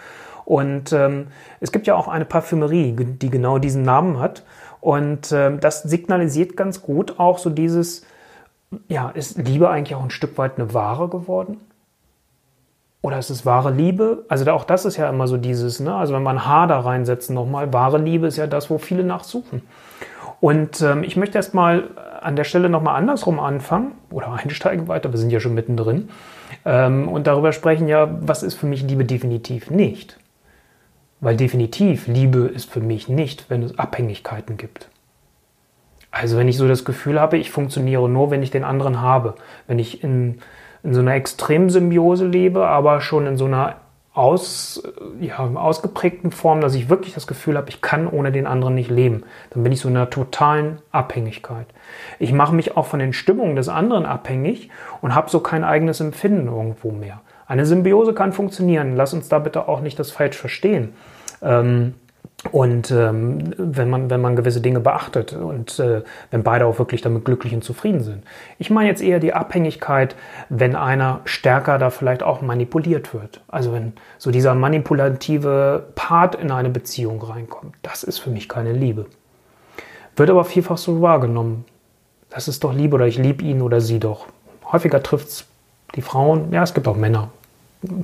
Und 0.45 0.93
ähm, 0.93 1.29
es 1.61 1.73
gibt 1.73 1.87
ja 1.87 1.95
auch 1.95 2.09
eine 2.09 2.25
Parfümerie, 2.25 2.93
die 2.97 3.31
genau 3.31 3.59
diesen 3.59 3.83
Namen 3.83 4.19
hat. 4.19 4.43
Und 4.81 5.31
ähm, 5.33 5.61
das 5.61 5.83
signalisiert 5.83 6.57
ganz 6.57 6.83
gut 6.83 7.19
auch 7.21 7.39
so 7.39 7.51
dieses, 7.51 8.05
ja, 8.89 9.11
ist 9.11 9.39
Liebe 9.39 9.71
eigentlich 9.71 9.95
auch 9.95 10.03
ein 10.03 10.11
Stück 10.11 10.39
weit 10.39 10.59
eine 10.59 10.75
Ware 10.75 11.09
geworden? 11.09 11.61
Oder 13.03 13.19
ist 13.19 13.31
es 13.31 13.45
wahre 13.45 13.73
Liebe? 13.73 14.25
Also 14.29 14.49
auch 14.53 14.65
das 14.65 14.85
ist 14.85 14.97
ja 14.97 15.09
immer 15.11 15.27
so 15.27 15.37
dieses, 15.37 15.81
ne? 15.81 15.95
Also 15.95 16.15
wenn 16.15 16.23
man 16.23 16.47
H 16.47 16.69
da 16.69 16.81
reinsetzen 16.81 17.35
nochmal, 17.35 17.73
wahre 17.73 17.99
Liebe 17.99 18.29
ist 18.29 18.37
ja 18.37 18.47
das, 18.47 18.71
wo 18.71 18.79
viele 18.79 19.03
nachsuchen. 19.03 19.63
Und 20.41 20.81
ähm, 20.83 21.03
ich 21.03 21.17
möchte 21.17 21.37
erstmal 21.37 21.91
an 22.21 22.37
der 22.37 22.45
Stelle 22.45 22.69
nochmal 22.69 22.97
andersrum 22.97 23.41
anfangen 23.41 23.93
oder 24.11 24.33
einsteigen 24.43 24.89
weiter, 24.89 25.13
wir 25.13 25.19
sind 25.19 25.31
ja 25.31 25.41
schon 25.41 25.55
mittendrin, 25.55 26.09
ähm, 26.65 27.09
und 27.09 27.27
darüber 27.27 27.53
sprechen, 27.53 27.89
ja, 27.89 28.09
was 28.21 28.43
ist 28.43 28.55
für 28.55 28.67
mich 28.67 28.83
Liebe 28.83 29.05
definitiv 29.05 29.71
nicht? 29.71 30.19
Weil 31.23 31.37
definitiv 31.37 32.09
Liebe 32.09 32.51
ist 32.53 32.69
für 32.69 32.81
mich 32.81 33.09
nicht, 33.09 33.49
wenn 33.49 33.63
es 33.63 33.79
Abhängigkeiten 33.79 34.57
gibt. 34.57 34.89
Also 36.11 36.37
wenn 36.37 36.49
ich 36.49 36.59
so 36.59 36.67
das 36.67 36.85
Gefühl 36.85 37.21
habe, 37.21 37.39
ich 37.39 37.53
funktioniere 37.53 38.09
nur, 38.09 38.33
wenn 38.33 38.43
ich 38.43 38.51
den 38.51 38.65
anderen 38.65 39.01
habe. 39.01 39.37
Wenn 39.69 39.79
ich 39.79 40.03
in, 40.03 40.41
in 40.83 40.93
so 40.93 41.01
einer 41.01 41.15
Extremsymbiose 41.15 42.27
lebe, 42.27 42.67
aber 42.67 43.01
schon 43.01 43.29
in 43.29 43.37
so 43.37 43.45
einer 43.45 43.77
aus, 44.15 44.83
ja, 45.21 45.39
ausgeprägten 45.39 46.33
Form, 46.33 46.61
dass 46.61 46.75
ich 46.75 46.91
wirklich 46.91 47.15
das 47.15 47.29
Gefühl 47.29 47.57
habe, 47.57 47.71
ich 47.71 47.81
kann 47.81 48.09
ohne 48.09 48.33
den 48.33 48.49
anderen 48.49 48.75
nicht 48.75 48.91
leben. 48.91 49.23
Dann 49.51 49.63
bin 49.63 49.71
ich 49.71 49.79
so 49.79 49.89
in 49.89 49.97
einer 49.97 50.11
totalen 50.11 50.83
Abhängigkeit. 50.91 51.67
Ich 52.19 52.33
mache 52.33 52.55
mich 52.55 52.77
auch 52.77 52.87
von 52.87 52.99
den 52.99 53.13
Stimmungen 53.13 53.55
des 53.55 53.69
anderen 53.69 54.07
abhängig 54.07 54.71
und 55.01 55.15
habe 55.15 55.31
so 55.31 55.39
kein 55.39 55.63
eigenes 55.63 56.01
Empfinden 56.01 56.49
irgendwo 56.49 56.91
mehr. 56.91 57.21
Eine 57.47 57.65
Symbiose 57.65 58.13
kann 58.13 58.33
funktionieren. 58.33 58.97
Lass 58.97 59.15
uns 59.15 59.29
da 59.29 59.39
bitte 59.39 59.69
auch 59.69 59.81
nicht 59.81 59.99
das 59.99 60.11
falsch 60.11 60.37
verstehen. 60.37 60.95
Ähm, 61.43 61.95
und 62.51 62.91
ähm, 62.91 63.55
wenn, 63.57 63.89
man, 63.89 64.11
wenn 64.11 64.21
man 64.21 64.35
gewisse 64.35 64.61
Dinge 64.61 64.81
beachtet 64.81 65.33
und 65.33 65.79
äh, 65.79 66.03
wenn 66.33 66.43
beide 66.43 66.67
auch 66.67 66.79
wirklich 66.79 67.01
damit 67.01 67.25
glücklich 67.25 67.55
und 67.55 67.63
zufrieden 67.63 68.03
sind. 68.03 68.25
Ich 68.59 68.69
meine 68.69 68.89
jetzt 68.89 69.01
eher 69.01 69.21
die 69.21 69.33
Abhängigkeit, 69.33 70.17
wenn 70.49 70.75
einer 70.75 71.21
stärker 71.25 71.79
da 71.79 71.91
vielleicht 71.91 72.25
auch 72.25 72.43
manipuliert 72.43 73.15
wird. 73.15 73.43
Also 73.47 73.73
wenn 73.73 73.93
so 74.19 74.33
dieser 74.33 74.57
manipulative 74.57 75.87
Part 75.95 76.35
in 76.35 76.51
eine 76.51 76.71
Beziehung 76.71 77.23
reinkommt. 77.23 77.77
Das 77.83 78.03
ist 78.03 78.19
für 78.19 78.31
mich 78.31 78.49
keine 78.49 78.73
Liebe. 78.73 79.07
Wird 80.17 80.29
aber 80.29 80.45
vielfach 80.45 80.79
so 80.79 81.01
wahrgenommen. 81.01 81.65
Das 82.29 82.49
ist 82.49 82.65
doch 82.65 82.75
Liebe 82.75 82.97
oder 82.97 83.07
ich 83.07 83.19
liebe 83.19 83.45
ihn 83.45 83.63
oder 83.63 83.81
sie 83.81 84.01
doch. 84.01 84.27
Häufiger 84.73 85.01
trifft 85.03 85.29
es 85.29 85.45
die 85.95 86.03
Frauen. 86.03 86.53
Ja, 86.53 86.65
es 86.65 86.75
gibt 86.75 86.89
auch 86.89 86.97
Männer, 86.97 87.31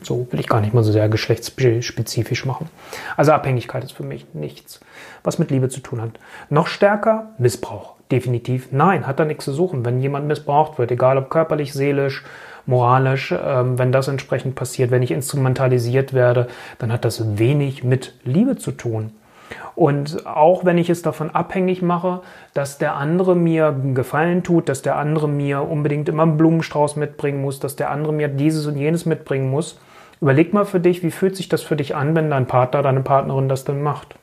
so 0.03 0.27
will 0.31 0.41
ich 0.41 0.49
gar 0.49 0.61
nicht 0.61 0.75
mal 0.75 0.83
so 0.83 0.93
sehr 0.93 1.09
geschlechtsspezifisch 1.09 2.45
machen. 2.45 2.69
Also 3.17 3.33
Abhängigkeit 3.33 3.85
ist 3.85 3.93
für 3.93 4.03
mich 4.03 4.27
nichts, 4.35 4.81
was 5.23 5.39
mit 5.39 5.51
Liebe 5.51 5.69
zu 5.69 5.81
tun 5.81 6.01
hat. 6.01 6.11
Noch 6.51 6.67
stärker 6.67 7.31
Missbrauch. 7.39 7.95
Definitiv 8.11 8.69
nein, 8.73 9.07
hat 9.07 9.21
da 9.21 9.25
nichts 9.25 9.45
zu 9.45 9.53
suchen. 9.53 9.85
Wenn 9.85 10.01
jemand 10.01 10.27
missbraucht 10.27 10.79
wird, 10.79 10.91
egal 10.91 11.19
ob 11.19 11.31
körperlich, 11.31 11.73
seelisch, 11.73 12.25
moralisch, 12.67 13.33
ähm, 13.33 13.79
wenn 13.79 13.93
das 13.93 14.09
entsprechend 14.09 14.55
passiert, 14.55 14.91
wenn 14.91 15.03
ich 15.03 15.11
instrumentalisiert 15.11 16.13
werde, 16.13 16.49
dann 16.79 16.93
hat 16.93 17.05
das 17.05 17.39
wenig 17.39 17.85
mit 17.85 18.15
Liebe 18.25 18.57
zu 18.57 18.73
tun. 18.73 19.13
Und 19.75 20.27
auch 20.27 20.65
wenn 20.65 20.79
ich 20.79 20.91
es 20.91 21.03
davon 21.03 21.31
abhängig 21.31 21.83
mache, 21.83 22.21
dass 22.55 22.79
der 22.79 22.97
andere 22.97 23.37
mir 23.37 23.69
einen 23.69 23.95
Gefallen 23.95 24.43
tut, 24.43 24.69
dass 24.69 24.83
der 24.83 24.97
andere 24.97 25.29
mir 25.29 25.63
unbedingt 25.63 26.09
immer 26.09 26.25
einen 26.25 26.37
Blumenstrauß 26.37 26.97
mitbringen 26.97 27.41
muss, 27.41 27.61
dass 27.61 27.77
der 27.77 27.91
andere 27.91 28.13
mir 28.13 28.29
dieses 28.29 28.67
und 28.67 28.77
jenes 28.77 29.07
mitbringen 29.07 29.51
muss, 29.51 29.79
überleg 30.21 30.53
mal 30.53 30.65
für 30.65 30.81
dich, 30.81 31.03
wie 31.03 31.11
fühlt 31.11 31.37
sich 31.37 31.49
das 31.49 31.63
für 31.63 31.77
dich 31.77 31.95
an, 31.95 32.15
wenn 32.15 32.31
dein 32.31 32.47
Partner, 32.47 32.83
deine 32.83 33.01
Partnerin 33.01 33.49
das 33.49 33.65
dann 33.65 33.83
macht? 33.83 34.17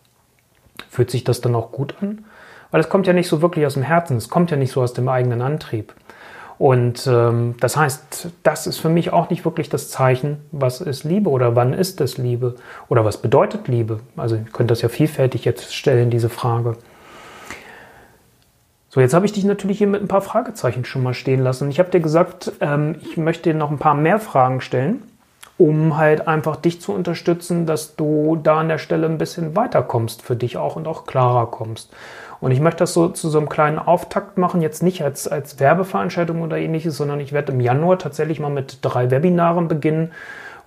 Fühlt 0.90 1.10
sich 1.10 1.24
das 1.24 1.42
dann 1.42 1.56
auch 1.56 1.72
gut 1.72 1.96
an? 2.02 2.26
Weil 2.72 2.82
es 2.82 2.90
kommt 2.90 3.08
ja 3.08 3.14
nicht 3.14 3.30
so 3.30 3.42
wirklich 3.42 3.66
aus 3.66 3.76
dem 3.76 3.84
Herzen, 3.84 4.18
es 4.18 4.30
kommt 4.30 4.52
ja 4.52 4.58
nicht 4.58 4.72
so 4.72 4.82
aus 4.82 4.94
dem 4.94 5.08
eigenen 5.08 5.42
Antrieb. 5.42 5.94
Und 6.58 7.06
ähm, 7.08 7.56
das 7.60 7.76
heißt, 7.76 8.30
das 8.44 8.66
ist 8.66 8.78
für 8.78 8.90
mich 8.90 9.12
auch 9.12 9.30
nicht 9.30 9.44
wirklich 9.44 9.70
das 9.70 9.90
Zeichen, 9.90 10.38
was 10.52 10.80
ist 10.80 11.04
Liebe 11.04 11.30
oder 11.30 11.56
wann 11.56 11.74
ist 11.74 12.00
es 12.00 12.18
Liebe 12.18 12.56
oder 12.88 13.04
was 13.04 13.18
bedeutet 13.18 13.68
Liebe. 13.68 14.00
Also 14.16 14.36
ihr 14.36 14.46
könnt 14.52 14.72
das 14.72 14.82
ja 14.82 14.90
vielfältig 14.90 15.44
jetzt 15.44 15.76
stellen, 15.76 16.10
diese 16.10 16.30
Frage. 16.30 16.78
So, 18.96 19.02
jetzt 19.02 19.14
habe 19.14 19.26
ich 19.26 19.34
dich 19.34 19.44
natürlich 19.44 19.80
hier 19.80 19.88
mit 19.88 20.02
ein 20.02 20.08
paar 20.08 20.22
Fragezeichen 20.22 20.86
schon 20.86 21.04
mal 21.04 21.14
stehen 21.14 21.42
lassen. 21.42 21.70
Ich 21.70 21.80
habe 21.80 21.92
dir 21.92 22.00
gesagt, 22.00 22.54
ähm, 22.62 22.96
ich 23.02 23.18
möchte 23.18 23.52
dir 23.52 23.58
noch 23.60 23.70
ein 23.70 23.78
paar 23.78 23.94
mehr 23.94 24.20
Fragen 24.20 24.62
stellen, 24.62 25.04
um 25.58 25.98
halt 25.98 26.30
einfach 26.30 26.56
dich 26.56 26.80
zu 26.80 26.94
unterstützen, 26.94 27.66
dass 27.66 27.98
du 27.98 28.38
da 28.42 28.62
an 28.62 28.70
der 28.70 28.78
Stelle 28.78 29.08
ein 29.08 29.18
bisschen 29.18 29.54
weiterkommst 29.58 30.22
für 30.22 30.38
dich 30.38 30.56
auch 30.56 30.78
und 30.78 30.88
auch 30.88 31.06
klarer 31.06 31.48
kommst. 31.48 31.92
Und 32.42 32.52
ich 32.52 32.60
möchte 32.60 32.80
das 32.80 32.94
so 32.94 33.10
zu 33.10 33.30
so 33.30 33.38
einem 33.38 33.50
kleinen 33.50 33.80
Auftakt 33.80 34.38
machen, 34.38 34.62
jetzt 34.62 34.84
nicht 34.84 35.02
als, 35.02 35.28
als 35.28 35.60
Werbeveranstaltung 35.60 36.42
oder 36.42 36.58
ähnliches, 36.58 36.98
sondern 36.98 37.20
ich 37.20 37.34
werde 37.34 37.54
im 37.54 37.60
Januar 37.60 38.00
tatsächlich 38.00 38.40
mal 38.40 38.50
mit 38.50 38.80
drei 38.82 39.12
Webinaren 39.12 39.68
beginnen, 39.68 40.12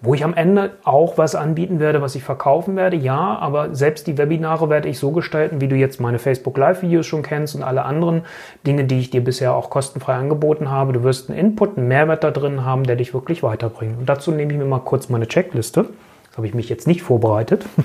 wo 0.01 0.15
ich 0.15 0.25
am 0.25 0.35
Ende 0.35 0.77
auch 0.85 1.19
was 1.19 1.35
anbieten 1.35 1.81
werde, 1.81 2.01
was 2.01 2.15
ich 2.15 2.23
verkaufen 2.23 2.77
werde. 2.77 2.97
Ja, 2.97 3.39
aber 3.41 3.75
selbst 3.75 4.07
die 4.07 4.17
Webinare 4.17 4.71
werde 4.71 4.89
ich 4.89 4.99
so 4.99 5.11
gestalten, 5.11 5.61
wie 5.61 5.69
du 5.69 5.77
jetzt 5.77 6.01
meine 6.01 6.19
Facebook 6.19 6.57
Live-Videos 6.57 7.07
schon 7.07 7.23
kennst 7.23 7.57
und 7.57 7.63
alle 7.63 7.85
anderen 7.85 8.23
Dinge, 8.67 8.85
die 8.85 9.01
ich 9.01 9.11
dir 9.11 9.25
bisher 9.25 9.55
auch 9.55 9.71
kostenfrei 9.71 10.15
angeboten 10.15 10.71
habe. 10.71 10.93
Du 10.93 11.03
wirst 11.03 11.31
einen 11.31 11.39
Input, 11.39 11.77
einen 11.77 11.89
Mehrwert 11.89 12.23
da 12.23 12.31
drin 12.31 12.65
haben, 12.65 12.85
der 12.85 12.97
dich 12.97 13.13
wirklich 13.13 13.43
weiterbringt. 13.43 13.99
Und 13.99 14.09
dazu 14.09 14.31
nehme 14.31 14.53
ich 14.53 14.59
mir 14.59 14.65
mal 14.65 14.79
kurz 14.81 15.09
meine 15.09 15.27
Checkliste. 15.27 15.87
Das 16.29 16.37
habe 16.37 16.47
ich 16.47 16.55
mich 16.55 16.69
jetzt 16.69 16.87
nicht 16.87 17.03
vorbereitet. 17.03 17.67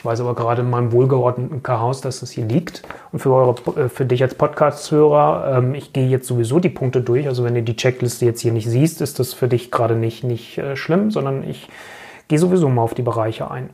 Ich 0.00 0.04
weiß 0.06 0.22
aber 0.22 0.34
gerade 0.34 0.62
in 0.62 0.70
meinem 0.70 0.92
wohlgeordneten 0.92 1.62
Chaos, 1.62 2.00
dass 2.00 2.22
es 2.22 2.30
hier 2.30 2.46
liegt. 2.46 2.80
Und 3.12 3.18
für, 3.18 3.34
eure, 3.34 3.54
äh, 3.78 3.90
für 3.90 4.06
dich 4.06 4.22
als 4.22 4.34
Podcast-Hörer, 4.34 5.58
ähm, 5.58 5.74
ich 5.74 5.92
gehe 5.92 6.08
jetzt 6.08 6.26
sowieso 6.26 6.58
die 6.58 6.70
Punkte 6.70 7.02
durch. 7.02 7.28
Also 7.28 7.44
wenn 7.44 7.54
du 7.54 7.62
die 7.62 7.76
Checkliste 7.76 8.24
jetzt 8.24 8.40
hier 8.40 8.52
nicht 8.52 8.66
siehst, 8.66 9.02
ist 9.02 9.18
das 9.18 9.34
für 9.34 9.46
dich 9.46 9.70
gerade 9.70 9.96
nicht, 9.96 10.24
nicht 10.24 10.56
äh, 10.56 10.74
schlimm, 10.74 11.10
sondern 11.10 11.46
ich 11.46 11.68
gehe 12.28 12.38
sowieso 12.38 12.70
mal 12.70 12.80
auf 12.80 12.94
die 12.94 13.02
Bereiche 13.02 13.50
ein. 13.50 13.68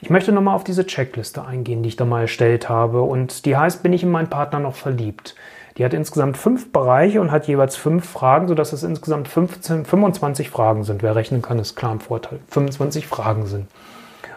Ich 0.00 0.10
möchte 0.10 0.30
nochmal 0.30 0.54
auf 0.54 0.62
diese 0.62 0.86
Checkliste 0.86 1.44
eingehen, 1.44 1.82
die 1.82 1.88
ich 1.88 1.96
da 1.96 2.04
mal 2.04 2.20
erstellt 2.20 2.68
habe. 2.68 3.02
Und 3.02 3.44
die 3.44 3.56
heißt, 3.56 3.82
bin 3.82 3.92
ich 3.92 4.04
in 4.04 4.12
meinen 4.12 4.30
Partner 4.30 4.60
noch 4.60 4.76
verliebt? 4.76 5.34
Die 5.76 5.84
hat 5.84 5.92
insgesamt 5.92 6.36
fünf 6.36 6.70
Bereiche 6.70 7.20
und 7.20 7.32
hat 7.32 7.48
jeweils 7.48 7.74
fünf 7.74 8.08
Fragen, 8.08 8.46
sodass 8.46 8.72
es 8.72 8.84
insgesamt 8.84 9.26
15, 9.26 9.86
25 9.86 10.50
Fragen 10.50 10.84
sind. 10.84 11.02
Wer 11.02 11.16
rechnen 11.16 11.42
kann, 11.42 11.58
ist 11.58 11.74
klar 11.74 11.90
ein 11.90 11.98
Vorteil. 11.98 12.38
25 12.46 13.08
Fragen 13.08 13.46
sind. 13.46 13.66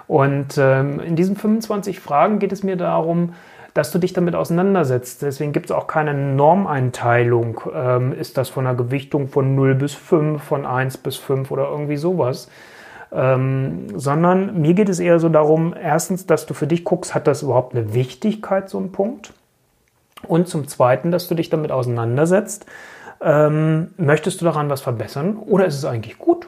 Und 0.07 0.57
ähm, 0.57 0.99
in 0.99 1.15
diesen 1.15 1.35
25 1.35 1.99
Fragen 1.99 2.39
geht 2.39 2.51
es 2.51 2.63
mir 2.63 2.77
darum, 2.77 3.33
dass 3.73 3.91
du 3.91 3.99
dich 3.99 4.13
damit 4.13 4.35
auseinandersetzt. 4.35 5.21
Deswegen 5.21 5.51
gibt 5.51 5.67
es 5.67 5.71
auch 5.71 5.87
keine 5.87 6.13
Normeinteilung. 6.13 7.61
Ähm, 7.73 8.13
ist 8.13 8.37
das 8.37 8.49
von 8.49 8.65
einer 8.65 8.75
Gewichtung 8.75 9.27
von 9.27 9.53
0 9.55 9.75
bis 9.75 9.93
5, 9.93 10.41
von 10.41 10.65
1 10.65 10.97
bis 10.97 11.17
5 11.17 11.51
oder 11.51 11.69
irgendwie 11.69 11.97
sowas? 11.97 12.49
Ähm, 13.11 13.87
sondern 13.97 14.61
mir 14.61 14.73
geht 14.73 14.89
es 14.89 14.99
eher 14.99 15.19
so 15.19 15.29
darum, 15.29 15.75
erstens, 15.79 16.25
dass 16.25 16.45
du 16.45 16.53
für 16.53 16.67
dich 16.67 16.83
guckst, 16.83 17.13
hat 17.13 17.27
das 17.27 17.43
überhaupt 17.43 17.75
eine 17.75 17.93
Wichtigkeit, 17.93 18.69
so 18.69 18.79
ein 18.79 18.91
Punkt? 18.91 19.33
Und 20.27 20.47
zum 20.47 20.67
Zweiten, 20.67 21.11
dass 21.11 21.27
du 21.27 21.35
dich 21.35 21.49
damit 21.49 21.71
auseinandersetzt, 21.71 22.65
ähm, 23.21 23.93
möchtest 23.97 24.41
du 24.41 24.45
daran 24.45 24.69
was 24.69 24.81
verbessern 24.81 25.37
oder 25.37 25.65
ist 25.65 25.75
es 25.75 25.85
eigentlich 25.85 26.17
gut? 26.17 26.47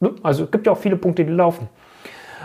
Ne? 0.00 0.14
Also 0.22 0.44
es 0.44 0.50
gibt 0.50 0.66
ja 0.66 0.72
auch 0.72 0.78
viele 0.78 0.96
Punkte, 0.96 1.24
die 1.24 1.32
laufen. 1.32 1.68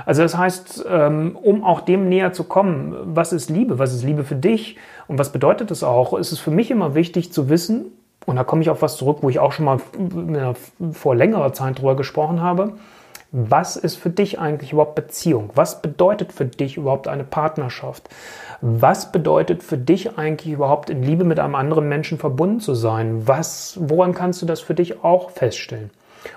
Also 0.06 0.22
das 0.22 0.38
heißt, 0.38 0.86
ähm, 0.90 1.38
um 1.42 1.64
auch 1.64 1.82
dem 1.82 2.10
näher 2.10 2.34
zu 2.34 2.44
kommen, 2.44 2.96
was 3.04 3.34
ist 3.34 3.50
Liebe, 3.50 3.80
was 3.80 3.94
ist 3.94 4.04
Liebe 4.04 4.24
für 4.24 4.36
dich 4.36 4.78
und 5.08 5.18
was 5.18 5.32
bedeutet 5.32 5.72
es 5.72 5.84
auch, 5.84 6.18
ist 6.18 6.32
es 6.32 6.40
für 6.40 6.52
mich 6.52 6.72
immer 6.72 6.96
wichtig 6.96 7.32
zu 7.34 7.50
wissen, 7.50 7.86
und 8.26 8.38
da 8.38 8.44
komme 8.44 8.62
ich 8.62 8.70
auf 8.70 8.82
was 8.82 8.98
zurück, 8.98 9.20
wo 9.22 9.30
ich 9.30 9.40
auch 9.40 9.52
schon 9.52 9.66
mal 9.66 9.80
vor 10.92 11.16
längerer 11.16 11.54
Zeit 11.54 11.80
drüber 11.80 11.96
gesprochen 11.96 12.42
habe, 12.42 12.74
was 13.32 13.76
ist 13.76 13.98
für 13.98 14.10
dich 14.10 14.40
eigentlich 14.40 14.72
überhaupt 14.72 14.96
Beziehung? 14.96 15.50
Was 15.56 15.82
bedeutet 15.82 16.32
für 16.32 16.46
dich 16.46 16.78
überhaupt 16.78 17.08
eine 17.08 17.24
Partnerschaft? 17.24 18.08
Was 18.62 19.12
bedeutet 19.12 19.62
für 19.62 19.78
dich 19.78 20.18
eigentlich 20.18 20.54
überhaupt 20.54 20.90
in 20.90 21.04
Liebe 21.04 21.26
mit 21.26 21.40
einem 21.40 21.56
anderen 21.56 21.90
Menschen 21.90 22.18
verbunden 22.18 22.62
zu 22.62 22.74
sein? 22.74 23.28
Was, 23.28 23.78
woran 23.80 24.14
kannst 24.14 24.42
du 24.42 24.46
das 24.46 24.62
für 24.62 24.74
dich 24.74 25.04
auch 25.04 25.32
feststellen? 25.32 25.92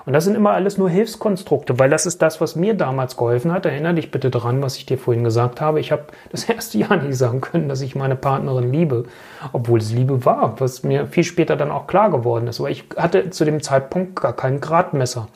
Und 0.06 0.12
das 0.12 0.24
sind 0.24 0.34
immer 0.34 0.52
alles 0.52 0.78
nur 0.78 0.90
Hilfskonstrukte, 0.90 1.78
weil 1.78 1.90
das 1.90 2.06
ist 2.06 2.22
das, 2.22 2.40
was 2.40 2.56
mir 2.56 2.74
damals 2.74 3.16
geholfen 3.16 3.52
hat. 3.52 3.66
Erinnere 3.66 3.94
dich 3.94 4.10
bitte 4.10 4.30
daran, 4.30 4.62
was 4.62 4.76
ich 4.76 4.86
dir 4.86 4.98
vorhin 4.98 5.24
gesagt 5.24 5.60
habe. 5.60 5.80
Ich 5.80 5.92
habe 5.92 6.04
das 6.30 6.44
erste 6.48 6.78
Jahr 6.78 6.96
nicht 6.96 7.16
sagen 7.16 7.40
können, 7.40 7.68
dass 7.68 7.80
ich 7.80 7.94
meine 7.94 8.16
Partnerin 8.16 8.72
liebe, 8.72 9.04
obwohl 9.52 9.78
es 9.78 9.92
Liebe 9.92 10.24
war, 10.24 10.60
was 10.60 10.82
mir 10.82 11.06
viel 11.06 11.24
später 11.24 11.56
dann 11.56 11.70
auch 11.70 11.86
klar 11.86 12.10
geworden 12.10 12.46
ist. 12.46 12.60
Aber 12.60 12.70
ich 12.70 12.84
hatte 12.96 13.30
zu 13.30 13.44
dem 13.44 13.62
Zeitpunkt 13.62 14.20
gar 14.20 14.34
kein 14.34 14.60
Gradmesser. 14.60 15.28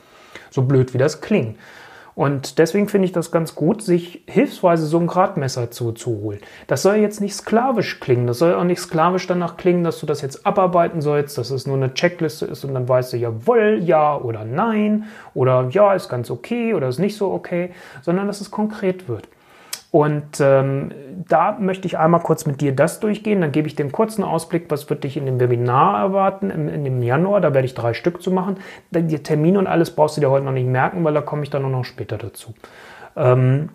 So 0.49 0.61
blöd 0.61 0.93
wie 0.93 0.99
das 0.99 1.21
klingt. 1.21 1.57
Und 2.15 2.59
deswegen 2.59 2.87
finde 2.87 3.05
ich 3.05 3.11
das 3.11 3.31
ganz 3.31 3.55
gut, 3.55 3.81
sich 3.81 4.23
hilfsweise 4.27 4.85
so 4.85 4.99
ein 4.99 5.07
Gradmesser 5.07 5.71
zuzuholen. 5.71 6.39
Das 6.67 6.83
soll 6.83 6.95
jetzt 6.95 7.21
nicht 7.21 7.35
sklavisch 7.35 7.99
klingen. 7.99 8.27
Das 8.27 8.39
soll 8.39 8.53
auch 8.53 8.63
nicht 8.63 8.79
sklavisch 8.79 9.25
danach 9.25 9.57
klingen, 9.57 9.83
dass 9.83 9.99
du 9.99 10.05
das 10.05 10.21
jetzt 10.21 10.45
abarbeiten 10.45 11.01
sollst, 11.01 11.37
dass 11.37 11.49
es 11.49 11.65
nur 11.65 11.77
eine 11.77 11.93
Checkliste 11.93 12.45
ist 12.45 12.63
und 12.63 12.73
dann 12.73 12.87
weißt 12.87 13.13
du 13.13 13.17
jawohl, 13.17 13.79
ja 13.81 14.15
oder 14.15 14.45
nein 14.45 15.05
oder 15.33 15.67
ja, 15.71 15.93
ist 15.93 16.09
ganz 16.09 16.29
okay 16.29 16.73
oder 16.73 16.87
ist 16.87 16.99
nicht 16.99 17.17
so 17.17 17.31
okay, 17.31 17.71
sondern 18.01 18.27
dass 18.27 18.41
es 18.41 18.51
konkret 18.51 19.07
wird. 19.07 19.27
Und 19.93 20.39
ähm, 20.39 20.91
da 21.29 21.55
möchte 21.59 21.85
ich 21.85 21.99
einmal 21.99 22.21
kurz 22.21 22.47
mit 22.47 22.61
dir 22.61 22.75
das 22.75 22.99
durchgehen. 22.99 23.41
Dann 23.41 23.51
gebe 23.51 23.67
ich 23.67 23.75
den 23.75 23.91
kurzen 23.91 24.23
Ausblick, 24.23 24.65
was 24.69 24.89
wird 24.89 25.03
dich 25.03 25.17
in 25.17 25.27
dem 25.27 25.39
Webinar 25.39 25.99
erwarten 25.99 26.49
im, 26.49 26.67
in 26.67 26.83
dem 26.83 27.03
Januar. 27.03 27.41
Da 27.41 27.53
werde 27.53 27.67
ich 27.67 27.75
drei 27.75 27.93
Stück 27.93 28.19
zu 28.19 28.31
machen. 28.31 28.57
Die 28.89 29.21
Termine 29.21 29.59
und 29.59 29.67
alles 29.67 29.91
brauchst 29.91 30.17
du 30.17 30.21
dir 30.21 30.31
heute 30.31 30.45
noch 30.45 30.51
nicht 30.51 30.65
merken, 30.65 31.03
weil 31.03 31.13
da 31.13 31.21
komme 31.21 31.43
ich 31.43 31.51
dann 31.51 31.69
noch 31.69 31.85
später 31.85 32.17
dazu. 32.17 32.55
Ähm, 33.15 33.69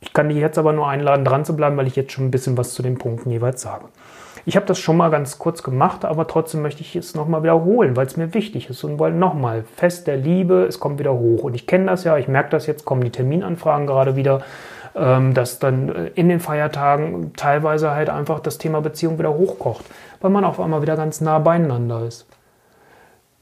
ich 0.00 0.12
kann 0.12 0.28
dich 0.28 0.36
jetzt 0.36 0.58
aber 0.58 0.74
nur 0.74 0.86
einladen, 0.86 1.24
dran 1.24 1.46
zu 1.46 1.56
bleiben, 1.56 1.78
weil 1.78 1.86
ich 1.86 1.96
jetzt 1.96 2.12
schon 2.12 2.26
ein 2.26 2.30
bisschen 2.30 2.58
was 2.58 2.74
zu 2.74 2.82
den 2.82 2.98
Punkten 2.98 3.30
jeweils 3.30 3.62
sage. 3.62 3.86
Ich 4.44 4.56
habe 4.56 4.66
das 4.66 4.78
schon 4.78 4.98
mal 4.98 5.10
ganz 5.10 5.38
kurz 5.38 5.62
gemacht, 5.62 6.04
aber 6.04 6.26
trotzdem 6.26 6.60
möchte 6.60 6.82
ich 6.82 6.94
es 6.94 7.14
nochmal 7.14 7.42
wiederholen, 7.42 7.96
weil 7.96 8.06
es 8.06 8.18
mir 8.18 8.34
wichtig 8.34 8.68
ist 8.68 8.84
und 8.84 8.98
wollen 8.98 9.18
nochmal 9.18 9.64
Fest 9.76 10.08
der 10.08 10.18
Liebe, 10.18 10.66
es 10.68 10.78
kommt 10.78 10.98
wieder 10.98 11.14
hoch. 11.14 11.44
Und 11.44 11.54
ich 11.54 11.66
kenne 11.66 11.86
das 11.86 12.04
ja, 12.04 12.18
ich 12.18 12.28
merke 12.28 12.50
das 12.50 12.66
jetzt, 12.66 12.84
kommen 12.84 13.02
die 13.02 13.10
Terminanfragen 13.10 13.86
gerade 13.86 14.14
wieder 14.14 14.42
dass 15.34 15.58
dann 15.58 15.88
äh, 15.88 16.06
in 16.14 16.28
den 16.28 16.40
Feiertagen 16.40 17.32
teilweise 17.34 17.92
halt 17.92 18.10
einfach 18.10 18.40
das 18.40 18.58
Thema 18.58 18.80
Beziehung 18.80 19.18
wieder 19.18 19.34
hochkocht, 19.34 19.84
weil 20.20 20.30
man 20.30 20.44
auf 20.44 20.60
einmal 20.60 20.82
wieder 20.82 20.96
ganz 20.96 21.20
nah 21.20 21.38
beieinander 21.38 22.04
ist. 22.04 22.26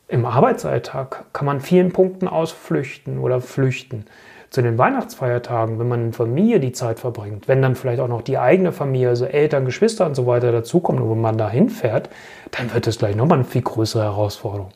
Im 0.09 0.27
Arbeitsalltag 0.27 1.25
kann 1.33 1.47
man 1.47 1.61
vielen 1.61 1.93
Punkten 1.93 2.27
ausflüchten 2.27 3.19
oder 3.19 3.41
flüchten. 3.41 4.07
Zu 4.51 4.63
den 4.63 4.77
Weihnachtsfeiertagen, 4.77 5.79
wenn 5.79 5.87
man 5.87 6.07
in 6.07 6.13
Familie 6.13 6.59
die 6.59 6.73
Zeit 6.73 6.99
verbringt, 6.99 7.47
wenn 7.47 7.63
dann 7.63 7.77
vielleicht 7.77 8.01
auch 8.01 8.09
noch 8.09 8.23
die 8.23 8.37
eigene 8.37 8.73
Familie, 8.73 9.11
also 9.11 9.25
Eltern, 9.25 9.65
Geschwister 9.65 10.07
und 10.07 10.17
so 10.17 10.27
weiter 10.27 10.51
dazukommen 10.51 11.01
und 11.01 11.21
man 11.21 11.39
da 11.39 11.49
hinfährt, 11.49 12.11
dann 12.51 12.75
wird 12.75 12.89
es 12.89 12.99
gleich 12.99 13.15
nochmal 13.15 13.39
eine 13.39 13.45
viel 13.45 13.63
größere 13.63 14.03
Herausforderung. 14.03 14.71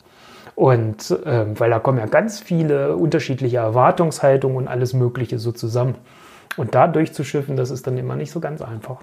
Und 0.55 1.13
ähm, 1.25 1.59
weil 1.59 1.69
da 1.69 1.79
kommen 1.79 1.97
ja 1.97 2.05
ganz 2.05 2.39
viele 2.39 2.95
unterschiedliche 2.95 3.57
Erwartungshaltungen 3.57 4.55
und 4.55 4.67
alles 4.69 4.93
Mögliche 4.93 5.37
so 5.37 5.51
zusammen. 5.51 5.95
Und 6.57 6.75
da 6.75 6.87
durchzuschiffen, 6.87 7.55
das 7.55 7.69
ist 7.69 7.87
dann 7.87 7.97
immer 7.97 8.15
nicht 8.15 8.31
so 8.31 8.39
ganz 8.39 8.61
einfach. 8.61 9.01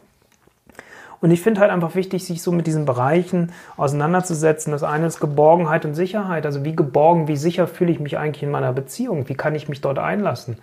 Und 1.21 1.31
ich 1.31 1.41
finde 1.41 1.61
halt 1.61 1.71
einfach 1.71 1.95
wichtig, 1.95 2.25
sich 2.25 2.43
so 2.43 2.51
mit 2.51 2.67
diesen 2.67 2.85
Bereichen 2.85 3.53
auseinanderzusetzen. 3.77 4.73
Das 4.73 4.83
eine 4.83 5.07
ist 5.07 5.21
Geborgenheit 5.21 5.85
und 5.85 5.95
Sicherheit. 5.95 6.45
Also 6.47 6.65
wie 6.65 6.75
geborgen, 6.75 7.29
wie 7.29 7.37
sicher 7.37 7.69
fühle 7.69 7.93
ich 7.93 8.01
mich 8.01 8.19
eigentlich 8.19 8.43
in 8.43 8.51
meiner 8.51 8.73
Beziehung? 8.73 9.29
Wie 9.29 9.35
kann 9.35 9.55
ich 9.55 9.69
mich 9.69 9.81
dort 9.81 10.01
einlassen? 10.01 10.59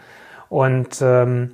Und 0.50 1.02
ähm, 1.02 1.52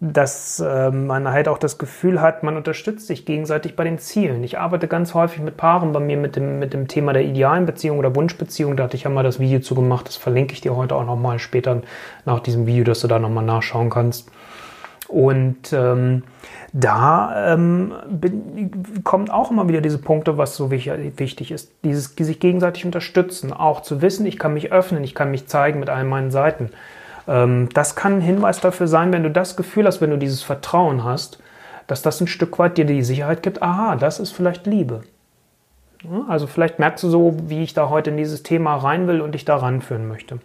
dass 0.00 0.60
äh, 0.60 0.90
man 0.90 1.30
halt 1.30 1.48
auch 1.48 1.58
das 1.58 1.78
Gefühl 1.78 2.20
hat, 2.20 2.42
man 2.42 2.56
unterstützt 2.56 3.06
sich 3.06 3.24
gegenseitig 3.24 3.76
bei 3.76 3.84
den 3.84 3.98
Zielen. 3.98 4.44
Ich 4.44 4.58
arbeite 4.58 4.88
ganz 4.88 5.14
häufig 5.14 5.40
mit 5.40 5.56
Paaren 5.56 5.92
bei 5.92 6.00
mir 6.00 6.18
mit 6.18 6.36
dem, 6.36 6.58
mit 6.58 6.74
dem 6.74 6.86
Thema 6.86 7.12
der 7.12 7.24
idealen 7.24 7.64
Beziehung 7.64 7.98
oder 7.98 8.14
Wunschbeziehung. 8.14 8.76
Da 8.76 8.84
hatte 8.84 8.96
ich 8.96 9.04
ja 9.04 9.10
mal 9.10 9.22
das 9.22 9.38
Video 9.38 9.60
zu 9.60 9.74
gemacht. 9.74 10.06
Das 10.08 10.16
verlinke 10.16 10.52
ich 10.52 10.60
dir 10.60 10.76
heute 10.76 10.94
auch 10.94 11.04
nochmal 11.04 11.38
später 11.38 11.80
nach 12.26 12.40
diesem 12.40 12.66
Video, 12.66 12.84
dass 12.84 13.00
du 13.00 13.08
da 13.08 13.18
nochmal 13.18 13.44
nachschauen 13.44 13.88
kannst. 13.88 14.30
Und 15.08 15.72
ähm, 15.72 16.24
da 16.72 17.54
ähm, 17.54 17.94
bin, 18.08 19.02
kommen 19.04 19.30
auch 19.30 19.50
immer 19.50 19.68
wieder 19.68 19.80
diese 19.80 19.98
Punkte, 19.98 20.36
was 20.36 20.56
so 20.56 20.70
wichtig 20.70 21.50
ist. 21.52 21.72
Dieses 21.84 22.14
sich 22.16 22.40
gegenseitig 22.40 22.84
unterstützen, 22.84 23.52
auch 23.52 23.82
zu 23.82 24.02
wissen, 24.02 24.26
ich 24.26 24.38
kann 24.38 24.54
mich 24.54 24.72
öffnen, 24.72 25.04
ich 25.04 25.14
kann 25.14 25.30
mich 25.30 25.46
zeigen 25.46 25.80
mit 25.80 25.88
allen 25.88 26.08
meinen 26.08 26.30
Seiten. 26.30 26.70
Ähm, 27.28 27.68
das 27.72 27.94
kann 27.94 28.14
ein 28.14 28.20
Hinweis 28.20 28.60
dafür 28.60 28.88
sein, 28.88 29.12
wenn 29.12 29.22
du 29.22 29.30
das 29.30 29.56
Gefühl 29.56 29.86
hast, 29.86 30.00
wenn 30.00 30.10
du 30.10 30.18
dieses 30.18 30.42
Vertrauen 30.42 31.04
hast, 31.04 31.38
dass 31.86 32.02
das 32.02 32.20
ein 32.20 32.26
Stück 32.26 32.58
weit 32.58 32.78
dir 32.78 32.84
die 32.84 33.02
Sicherheit 33.02 33.42
gibt, 33.42 33.62
aha, 33.62 33.96
das 33.96 34.18
ist 34.18 34.32
vielleicht 34.32 34.66
Liebe. 34.66 35.02
Also 36.28 36.46
vielleicht 36.46 36.78
merkst 36.78 37.02
du 37.04 37.08
so, 37.08 37.36
wie 37.46 37.62
ich 37.62 37.74
da 37.74 37.88
heute 37.88 38.10
in 38.10 38.16
dieses 38.16 38.42
Thema 38.42 38.76
rein 38.76 39.08
will 39.08 39.20
und 39.20 39.32
dich 39.32 39.44
da 39.44 39.56
ranführen 39.56 40.06
möchte. 40.08 40.38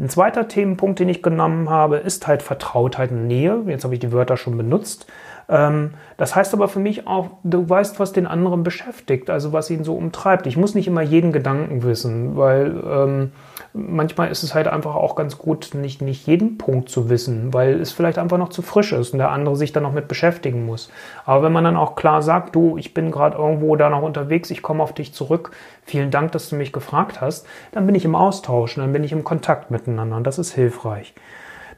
Ein 0.00 0.08
zweiter 0.08 0.48
Themenpunkt, 0.48 0.98
den 0.98 1.10
ich 1.10 1.22
genommen 1.22 1.68
habe, 1.68 1.98
ist 1.98 2.26
halt 2.26 2.42
Vertrautheit 2.42 3.10
und 3.10 3.26
Nähe. 3.26 3.64
Jetzt 3.66 3.84
habe 3.84 3.92
ich 3.92 4.00
die 4.00 4.12
Wörter 4.12 4.38
schon 4.38 4.56
benutzt. 4.56 5.06
Ähm, 5.50 5.94
das 6.16 6.36
heißt 6.36 6.54
aber 6.54 6.68
für 6.68 6.78
mich 6.78 7.06
auch, 7.08 7.30
du 7.42 7.68
weißt, 7.68 7.98
was 7.98 8.12
den 8.12 8.26
anderen 8.26 8.62
beschäftigt, 8.62 9.28
also 9.28 9.52
was 9.52 9.68
ihn 9.68 9.82
so 9.82 9.94
umtreibt. 9.94 10.46
Ich 10.46 10.56
muss 10.56 10.74
nicht 10.74 10.86
immer 10.86 11.02
jeden 11.02 11.32
Gedanken 11.32 11.82
wissen, 11.82 12.36
weil 12.36 12.80
ähm, 12.86 13.32
manchmal 13.72 14.30
ist 14.30 14.44
es 14.44 14.54
halt 14.54 14.68
einfach 14.68 14.94
auch 14.94 15.16
ganz 15.16 15.38
gut, 15.38 15.70
nicht, 15.74 16.02
nicht 16.02 16.26
jeden 16.28 16.56
Punkt 16.56 16.88
zu 16.88 17.10
wissen, 17.10 17.52
weil 17.52 17.80
es 17.80 17.90
vielleicht 17.90 18.18
einfach 18.18 18.38
noch 18.38 18.50
zu 18.50 18.62
frisch 18.62 18.92
ist 18.92 19.12
und 19.12 19.18
der 19.18 19.30
andere 19.30 19.56
sich 19.56 19.72
dann 19.72 19.82
noch 19.82 19.92
mit 19.92 20.06
beschäftigen 20.06 20.64
muss. 20.64 20.90
Aber 21.26 21.42
wenn 21.42 21.52
man 21.52 21.64
dann 21.64 21.76
auch 21.76 21.96
klar 21.96 22.22
sagt, 22.22 22.54
du, 22.54 22.76
ich 22.76 22.94
bin 22.94 23.10
gerade 23.10 23.36
irgendwo 23.36 23.74
da 23.74 23.90
noch 23.90 24.02
unterwegs, 24.02 24.50
ich 24.50 24.62
komme 24.62 24.82
auf 24.82 24.94
dich 24.94 25.12
zurück, 25.12 25.50
vielen 25.82 26.12
Dank, 26.12 26.30
dass 26.32 26.48
du 26.48 26.56
mich 26.56 26.72
gefragt 26.72 27.20
hast, 27.20 27.46
dann 27.72 27.86
bin 27.86 27.96
ich 27.96 28.04
im 28.04 28.14
Austausch 28.14 28.76
dann 28.76 28.92
bin 28.92 29.02
ich 29.02 29.12
im 29.12 29.24
Kontakt 29.24 29.70
miteinander 29.70 30.16
und 30.16 30.26
das 30.26 30.38
ist 30.38 30.52
hilfreich 30.52 31.12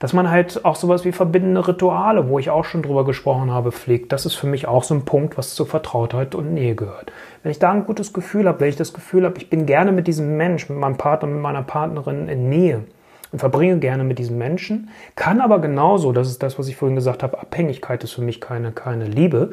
dass 0.02 0.12
man 0.12 0.28
halt 0.28 0.64
auch 0.64 0.74
sowas 0.74 1.04
wie 1.04 1.12
verbindende 1.12 1.68
Rituale, 1.68 2.28
wo 2.28 2.40
ich 2.40 2.50
auch 2.50 2.64
schon 2.64 2.82
drüber 2.82 3.04
gesprochen 3.04 3.52
habe, 3.52 3.70
pflegt. 3.70 4.10
Das 4.10 4.26
ist 4.26 4.34
für 4.34 4.48
mich 4.48 4.66
auch 4.66 4.82
so 4.82 4.94
ein 4.94 5.04
Punkt, 5.04 5.38
was 5.38 5.54
zur 5.54 5.68
Vertrautheit 5.68 6.34
und 6.34 6.52
Nähe 6.52 6.74
gehört. 6.74 7.12
Wenn 7.44 7.52
ich 7.52 7.60
da 7.60 7.70
ein 7.70 7.84
gutes 7.84 8.12
Gefühl 8.12 8.48
habe, 8.48 8.58
wenn 8.58 8.68
ich 8.68 8.74
das 8.74 8.92
Gefühl 8.92 9.24
habe, 9.24 9.38
ich 9.38 9.48
bin 9.48 9.64
gerne 9.64 9.92
mit 9.92 10.08
diesem 10.08 10.36
Mensch, 10.36 10.68
mit 10.68 10.76
meinem 10.76 10.96
Partner, 10.96 11.28
mit 11.28 11.40
meiner 11.40 11.62
Partnerin 11.62 12.26
in 12.26 12.48
Nähe 12.48 12.82
und 13.30 13.38
verbringe 13.38 13.78
gerne 13.78 14.02
mit 14.02 14.18
diesem 14.18 14.38
Menschen, 14.38 14.90
kann 15.14 15.40
aber 15.40 15.60
genauso, 15.60 16.10
das 16.10 16.26
ist 16.26 16.42
das, 16.42 16.58
was 16.58 16.66
ich 16.66 16.74
vorhin 16.74 16.96
gesagt 16.96 17.22
habe, 17.22 17.38
Abhängigkeit 17.38 18.02
ist 18.02 18.10
für 18.10 18.22
mich 18.22 18.40
keine, 18.40 18.72
keine 18.72 19.04
Liebe, 19.04 19.50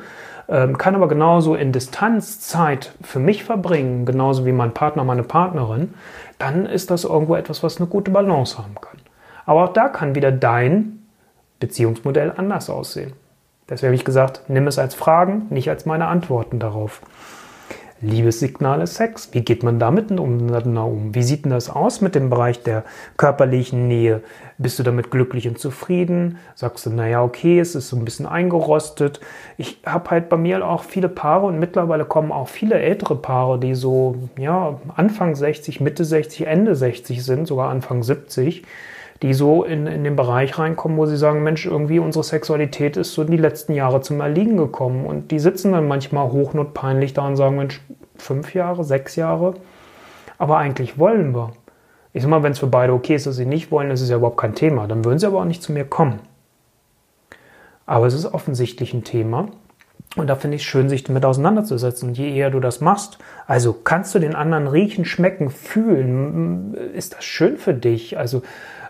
ähm, 0.47 0.79
kann 0.79 0.95
aber 0.95 1.09
genauso 1.09 1.53
in 1.53 1.73
Distanz 1.73 2.39
Zeit 2.39 2.95
für 3.03 3.19
mich 3.19 3.43
verbringen, 3.43 4.03
genauso 4.03 4.47
wie 4.47 4.51
mein 4.51 4.73
Partner, 4.73 5.03
meine 5.03 5.21
Partnerin, 5.21 5.93
dann 6.39 6.65
ist 6.65 6.89
das 6.89 7.03
irgendwo 7.03 7.35
etwas, 7.35 7.61
was 7.61 7.77
eine 7.77 7.85
gute 7.85 8.09
Balance 8.09 8.57
haben 8.57 8.73
kann. 8.81 8.88
Aber 9.49 9.63
auch 9.63 9.73
da 9.73 9.89
kann 9.89 10.13
wieder 10.13 10.31
dein 10.31 10.99
Beziehungsmodell 11.59 12.31
anders 12.37 12.69
aussehen. 12.69 13.13
Deswegen 13.67 13.87
habe 13.87 13.95
ich 13.95 14.05
gesagt, 14.05 14.43
nimm 14.47 14.67
es 14.67 14.77
als 14.77 14.93
Fragen, 14.93 15.47
nicht 15.49 15.71
als 15.71 15.87
meine 15.87 16.05
Antworten 16.05 16.59
darauf. 16.59 17.01
Liebessignale 17.99 18.85
Sex. 18.85 19.29
Wie 19.31 19.41
geht 19.41 19.63
man 19.63 19.79
damit 19.79 20.11
um? 20.11 21.15
Wie 21.15 21.23
sieht 21.23 21.45
denn 21.45 21.51
das 21.51 21.71
aus 21.71 21.99
mit 21.99 22.13
dem 22.13 22.29
Bereich 22.29 22.61
der 22.61 22.83
körperlichen 23.17 23.87
Nähe? 23.87 24.21
Bist 24.59 24.77
du 24.77 24.83
damit 24.83 25.09
glücklich 25.09 25.47
und 25.47 25.57
zufrieden? 25.57 26.37
Sagst 26.53 26.85
du, 26.85 26.91
naja, 26.91 27.23
okay, 27.23 27.59
es 27.59 27.73
ist 27.73 27.89
so 27.89 27.97
ein 27.97 28.05
bisschen 28.05 28.27
eingerostet. 28.27 29.19
Ich 29.57 29.79
habe 29.83 30.11
halt 30.11 30.29
bei 30.29 30.37
mir 30.37 30.63
auch 30.63 30.83
viele 30.83 31.09
Paare 31.09 31.47
und 31.47 31.57
mittlerweile 31.57 32.05
kommen 32.05 32.31
auch 32.31 32.49
viele 32.49 32.75
ältere 32.75 33.15
Paare, 33.15 33.59
die 33.59 33.73
so, 33.73 34.29
ja, 34.37 34.79
Anfang 34.95 35.33
60, 35.33 35.81
Mitte 35.81 36.05
60, 36.05 36.45
Ende 36.45 36.75
60 36.75 37.25
sind, 37.25 37.47
sogar 37.47 37.71
Anfang 37.71 38.03
70 38.03 38.63
die 39.21 39.33
so 39.33 39.63
in, 39.63 39.85
in 39.87 40.03
den 40.03 40.15
Bereich 40.15 40.57
reinkommen, 40.57 40.97
wo 40.97 41.05
sie 41.05 41.17
sagen, 41.17 41.43
Mensch, 41.43 41.65
irgendwie 41.65 41.99
unsere 41.99 42.23
Sexualität 42.23 42.95
ist 42.95 43.13
so 43.13 43.21
in 43.21 43.31
die 43.31 43.37
letzten 43.37 43.73
Jahre 43.73 44.01
zum 44.01 44.21
Erliegen 44.21 44.57
gekommen. 44.57 45.05
Und 45.05 45.31
die 45.31 45.39
sitzen 45.39 45.73
dann 45.73 45.87
manchmal 45.87 46.31
hochnotpeinlich 46.31 47.13
da 47.13 47.27
und 47.27 47.35
sagen, 47.35 47.57
Mensch, 47.57 47.81
fünf 48.15 48.53
Jahre, 48.53 48.83
sechs 48.83 49.15
Jahre, 49.15 49.55
aber 50.37 50.57
eigentlich 50.57 50.97
wollen 50.97 51.35
wir. 51.35 51.51
Ich 52.13 52.23
sag 52.23 52.29
mal, 52.29 52.43
wenn 52.43 52.53
es 52.53 52.59
für 52.59 52.67
beide 52.67 52.93
okay 52.93 53.15
ist, 53.15 53.27
dass 53.27 53.35
sie 53.35 53.45
nicht 53.45 53.71
wollen, 53.71 53.91
ist 53.91 54.01
es 54.01 54.09
ja 54.09 54.17
überhaupt 54.17 54.37
kein 54.37 54.55
Thema. 54.55 54.87
Dann 54.87 55.05
würden 55.05 55.19
sie 55.19 55.27
aber 55.27 55.41
auch 55.41 55.45
nicht 55.45 55.61
zu 55.61 55.71
mir 55.71 55.85
kommen. 55.85 56.19
Aber 57.85 58.07
es 58.07 58.13
ist 58.13 58.25
offensichtlich 58.25 58.93
ein 58.93 59.03
Thema. 59.03 59.49
Und 60.15 60.27
da 60.27 60.35
finde 60.35 60.55
ich 60.55 60.63
es 60.63 60.67
schön, 60.67 60.89
sich 60.89 61.03
damit 61.03 61.23
auseinanderzusetzen. 61.23 62.09
Und 62.09 62.17
je 62.17 62.33
eher 62.35 62.49
du 62.49 62.59
das 62.59 62.81
machst, 62.81 63.19
also 63.45 63.73
kannst 63.73 64.15
du 64.15 64.19
den 64.19 64.33
anderen 64.33 64.67
riechen, 64.67 65.05
schmecken, 65.05 65.51
fühlen, 65.51 66.73
ist 66.73 67.15
das 67.15 67.25
schön 67.25 67.57
für 67.57 67.75
dich? 67.75 68.17
Also 68.17 68.41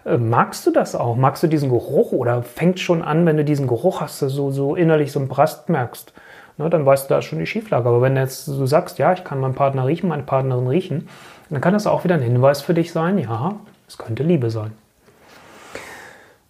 magst 0.05 0.65
du 0.65 0.71
das 0.71 0.95
auch? 0.95 1.15
Magst 1.15 1.43
du 1.43 1.47
diesen 1.47 1.69
Geruch 1.69 2.11
oder 2.11 2.43
fängt 2.43 2.79
schon 2.79 3.01
an, 3.01 3.25
wenn 3.25 3.37
du 3.37 3.43
diesen 3.43 3.67
Geruch 3.67 4.01
hast, 4.01 4.19
so, 4.19 4.51
so 4.51 4.75
innerlich 4.75 5.11
so 5.11 5.19
ein 5.19 5.27
Brast 5.27 5.69
merkst? 5.69 6.13
Ne, 6.57 6.69
dann 6.69 6.85
weißt 6.85 7.05
du, 7.05 7.09
da 7.13 7.19
ist 7.19 7.25
schon 7.25 7.39
die 7.39 7.45
Schieflage. 7.45 7.87
Aber 7.87 8.01
wenn 8.01 8.15
du 8.15 8.21
jetzt 8.21 8.45
so 8.45 8.65
sagst, 8.65 8.99
ja, 8.99 9.13
ich 9.13 9.23
kann 9.23 9.39
meinen 9.39 9.55
Partner 9.55 9.85
riechen, 9.85 10.09
meine 10.09 10.23
Partnerin 10.23 10.67
riechen, 10.67 11.07
dann 11.49 11.61
kann 11.61 11.73
das 11.73 11.87
auch 11.87 12.03
wieder 12.03 12.15
ein 12.15 12.21
Hinweis 12.21 12.61
für 12.61 12.73
dich 12.73 12.91
sein, 12.91 13.17
ja, 13.17 13.55
es 13.87 13.97
könnte 13.97 14.23
Liebe 14.23 14.49
sein. 14.49 14.73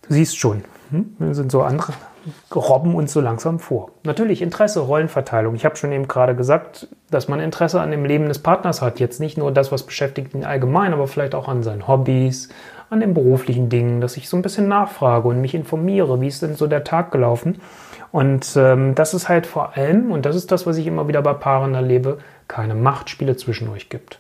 Du 0.08 0.14
siehst 0.14 0.38
schon, 0.38 0.64
hm? 0.90 1.16
wir 1.20 1.36
sind 1.36 1.52
so 1.52 1.62
andere, 1.62 1.94
robben 2.54 2.96
uns 2.96 3.14
so 3.14 3.22
langsam 3.22 3.60
vor. 3.60 3.92
Natürlich 4.04 4.42
Interesse, 4.42 4.82
Rollenverteilung. 4.82 5.56
Ich 5.56 5.64
habe 5.64 5.76
schon 5.76 5.92
eben 5.92 6.08
gerade 6.08 6.36
gesagt, 6.36 6.88
dass 7.12 7.28
man 7.28 7.40
Interesse 7.40 7.80
an 7.80 7.92
dem 7.92 8.04
Leben 8.04 8.28
des 8.28 8.40
Partners 8.40 8.82
hat. 8.82 9.00
Jetzt 9.00 9.20
nicht 9.20 9.38
nur 9.38 9.52
das, 9.52 9.72
was 9.72 9.84
beschäftigt 9.84 10.34
ihn 10.34 10.44
allgemein, 10.44 10.94
aber 10.94 11.08
vielleicht 11.08 11.36
auch 11.36 11.48
an 11.48 11.64
seinen 11.64 11.88
Hobbys, 11.88 12.50
an 12.90 13.00
den 13.00 13.14
beruflichen 13.14 13.70
Dingen, 13.70 14.02
dass 14.02 14.18
ich 14.18 14.30
so 14.30 14.38
ein 14.38 14.42
bisschen 14.42 14.68
nachfrage 14.68 15.28
und 15.28 15.42
mich 15.42 15.54
informiere, 15.54 16.20
wie 16.22 16.28
ist 16.28 16.42
denn 16.42 16.56
so 16.56 16.68
der 16.68 16.84
Tag 16.84 17.12
gelaufen. 17.12 17.62
Und 18.12 18.56
ähm, 18.56 18.96
das 18.96 19.14
ist 19.14 19.30
halt 19.30 19.46
vor 19.46 19.78
allem, 19.78 20.12
und 20.12 20.26
das 20.26 20.36
ist 20.36 20.52
das, 20.52 20.66
was 20.66 20.78
ich 20.78 20.88
immer 20.88 21.08
wieder 21.08 21.22
bei 21.22 21.34
Paaren 21.34 21.76
erlebe, 21.76 22.18
keine 22.48 22.74
Machtspiele 22.74 23.38
zwischen 23.38 23.70
euch 23.70 23.90
gibt. 23.90 24.20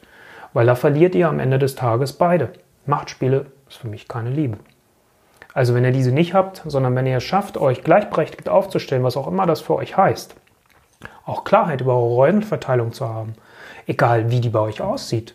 Weil 0.53 0.67
da 0.67 0.75
verliert 0.75 1.15
ihr 1.15 1.27
am 1.27 1.39
Ende 1.39 1.57
des 1.57 1.75
Tages 1.75 2.13
beide. 2.13 2.49
Machtspiele 2.85 3.47
ist 3.67 3.77
für 3.77 3.87
mich 3.87 4.07
keine 4.07 4.29
Liebe. 4.29 4.57
Also 5.53 5.73
wenn 5.73 5.83
ihr 5.83 5.91
diese 5.91 6.11
nicht 6.11 6.35
habt, 6.35 6.61
sondern 6.65 6.95
wenn 6.95 7.07
ihr 7.07 7.17
es 7.17 7.23
schafft, 7.23 7.57
euch 7.57 7.83
gleichberechtigt 7.83 8.49
aufzustellen, 8.49 9.03
was 9.03 9.17
auch 9.17 9.27
immer 9.27 9.47
das 9.47 9.61
für 9.61 9.75
euch 9.75 9.97
heißt, 9.97 10.35
auch 11.25 11.43
Klarheit 11.43 11.81
über 11.81 11.95
eure 11.95 12.13
Rollenverteilung 12.13 12.93
zu 12.93 13.09
haben, 13.09 13.33
egal 13.87 14.29
wie 14.29 14.41
die 14.41 14.49
bei 14.49 14.59
euch 14.59 14.81
aussieht, 14.81 15.33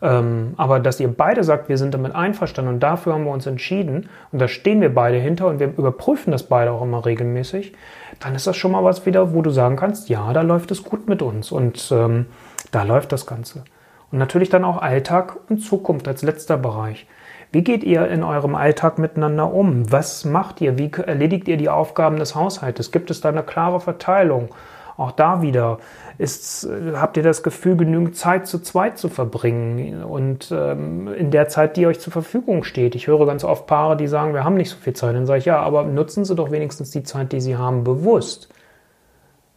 ähm, 0.00 0.54
aber 0.56 0.80
dass 0.80 1.00
ihr 1.00 1.08
beide 1.08 1.42
sagt, 1.42 1.68
wir 1.68 1.76
sind 1.76 1.94
damit 1.94 2.14
einverstanden 2.14 2.74
und 2.74 2.80
dafür 2.80 3.14
haben 3.14 3.24
wir 3.24 3.32
uns 3.32 3.46
entschieden 3.46 4.08
und 4.30 4.40
da 4.40 4.46
stehen 4.46 4.80
wir 4.80 4.94
beide 4.94 5.18
hinter 5.18 5.48
und 5.48 5.58
wir 5.58 5.66
überprüfen 5.66 6.30
das 6.30 6.44
beide 6.44 6.70
auch 6.70 6.82
immer 6.82 7.04
regelmäßig, 7.04 7.72
dann 8.20 8.34
ist 8.34 8.46
das 8.46 8.56
schon 8.56 8.72
mal 8.72 8.84
was 8.84 9.06
wieder, 9.06 9.34
wo 9.34 9.42
du 9.42 9.50
sagen 9.50 9.76
kannst, 9.76 10.08
ja, 10.08 10.32
da 10.32 10.42
läuft 10.42 10.70
es 10.70 10.84
gut 10.84 11.08
mit 11.08 11.22
uns 11.22 11.50
und 11.50 11.90
ähm, 11.92 12.26
da 12.70 12.82
läuft 12.84 13.12
das 13.12 13.26
Ganze. 13.26 13.64
Und 14.10 14.18
natürlich 14.18 14.48
dann 14.50 14.64
auch 14.64 14.80
Alltag 14.80 15.36
und 15.48 15.58
Zukunft 15.58 16.08
als 16.08 16.22
letzter 16.22 16.56
Bereich. 16.56 17.06
Wie 17.50 17.62
geht 17.62 17.82
ihr 17.82 18.08
in 18.08 18.22
eurem 18.22 18.54
Alltag 18.54 18.98
miteinander 18.98 19.52
um? 19.52 19.90
Was 19.90 20.24
macht 20.24 20.60
ihr? 20.60 20.78
Wie 20.78 20.90
erledigt 20.92 21.48
ihr 21.48 21.56
die 21.56 21.70
Aufgaben 21.70 22.18
des 22.18 22.34
Haushaltes? 22.34 22.90
Gibt 22.92 23.10
es 23.10 23.20
da 23.22 23.30
eine 23.30 23.42
klare 23.42 23.80
Verteilung? 23.80 24.50
Auch 24.98 25.12
da 25.12 25.42
wieder 25.42 25.78
ist, 26.18 26.68
habt 26.94 27.16
ihr 27.16 27.22
das 27.22 27.44
Gefühl, 27.44 27.76
genügend 27.76 28.16
Zeit 28.16 28.48
zu 28.48 28.58
zweit 28.58 28.98
zu 28.98 29.08
verbringen 29.08 30.02
und 30.02 30.50
ähm, 30.50 31.06
in 31.14 31.30
der 31.30 31.48
Zeit, 31.48 31.76
die 31.76 31.86
euch 31.86 32.00
zur 32.00 32.12
Verfügung 32.12 32.64
steht. 32.64 32.96
Ich 32.96 33.06
höre 33.06 33.24
ganz 33.24 33.44
oft 33.44 33.68
Paare, 33.68 33.96
die 33.96 34.08
sagen, 34.08 34.34
wir 34.34 34.42
haben 34.42 34.56
nicht 34.56 34.70
so 34.70 34.76
viel 34.76 34.94
Zeit. 34.94 35.14
Dann 35.14 35.24
sage 35.24 35.38
ich, 35.38 35.44
ja, 35.44 35.60
aber 35.60 35.84
nutzen 35.84 36.24
Sie 36.24 36.34
doch 36.34 36.50
wenigstens 36.50 36.90
die 36.90 37.04
Zeit, 37.04 37.30
die 37.30 37.40
Sie 37.40 37.56
haben, 37.56 37.84
bewusst. 37.84 38.48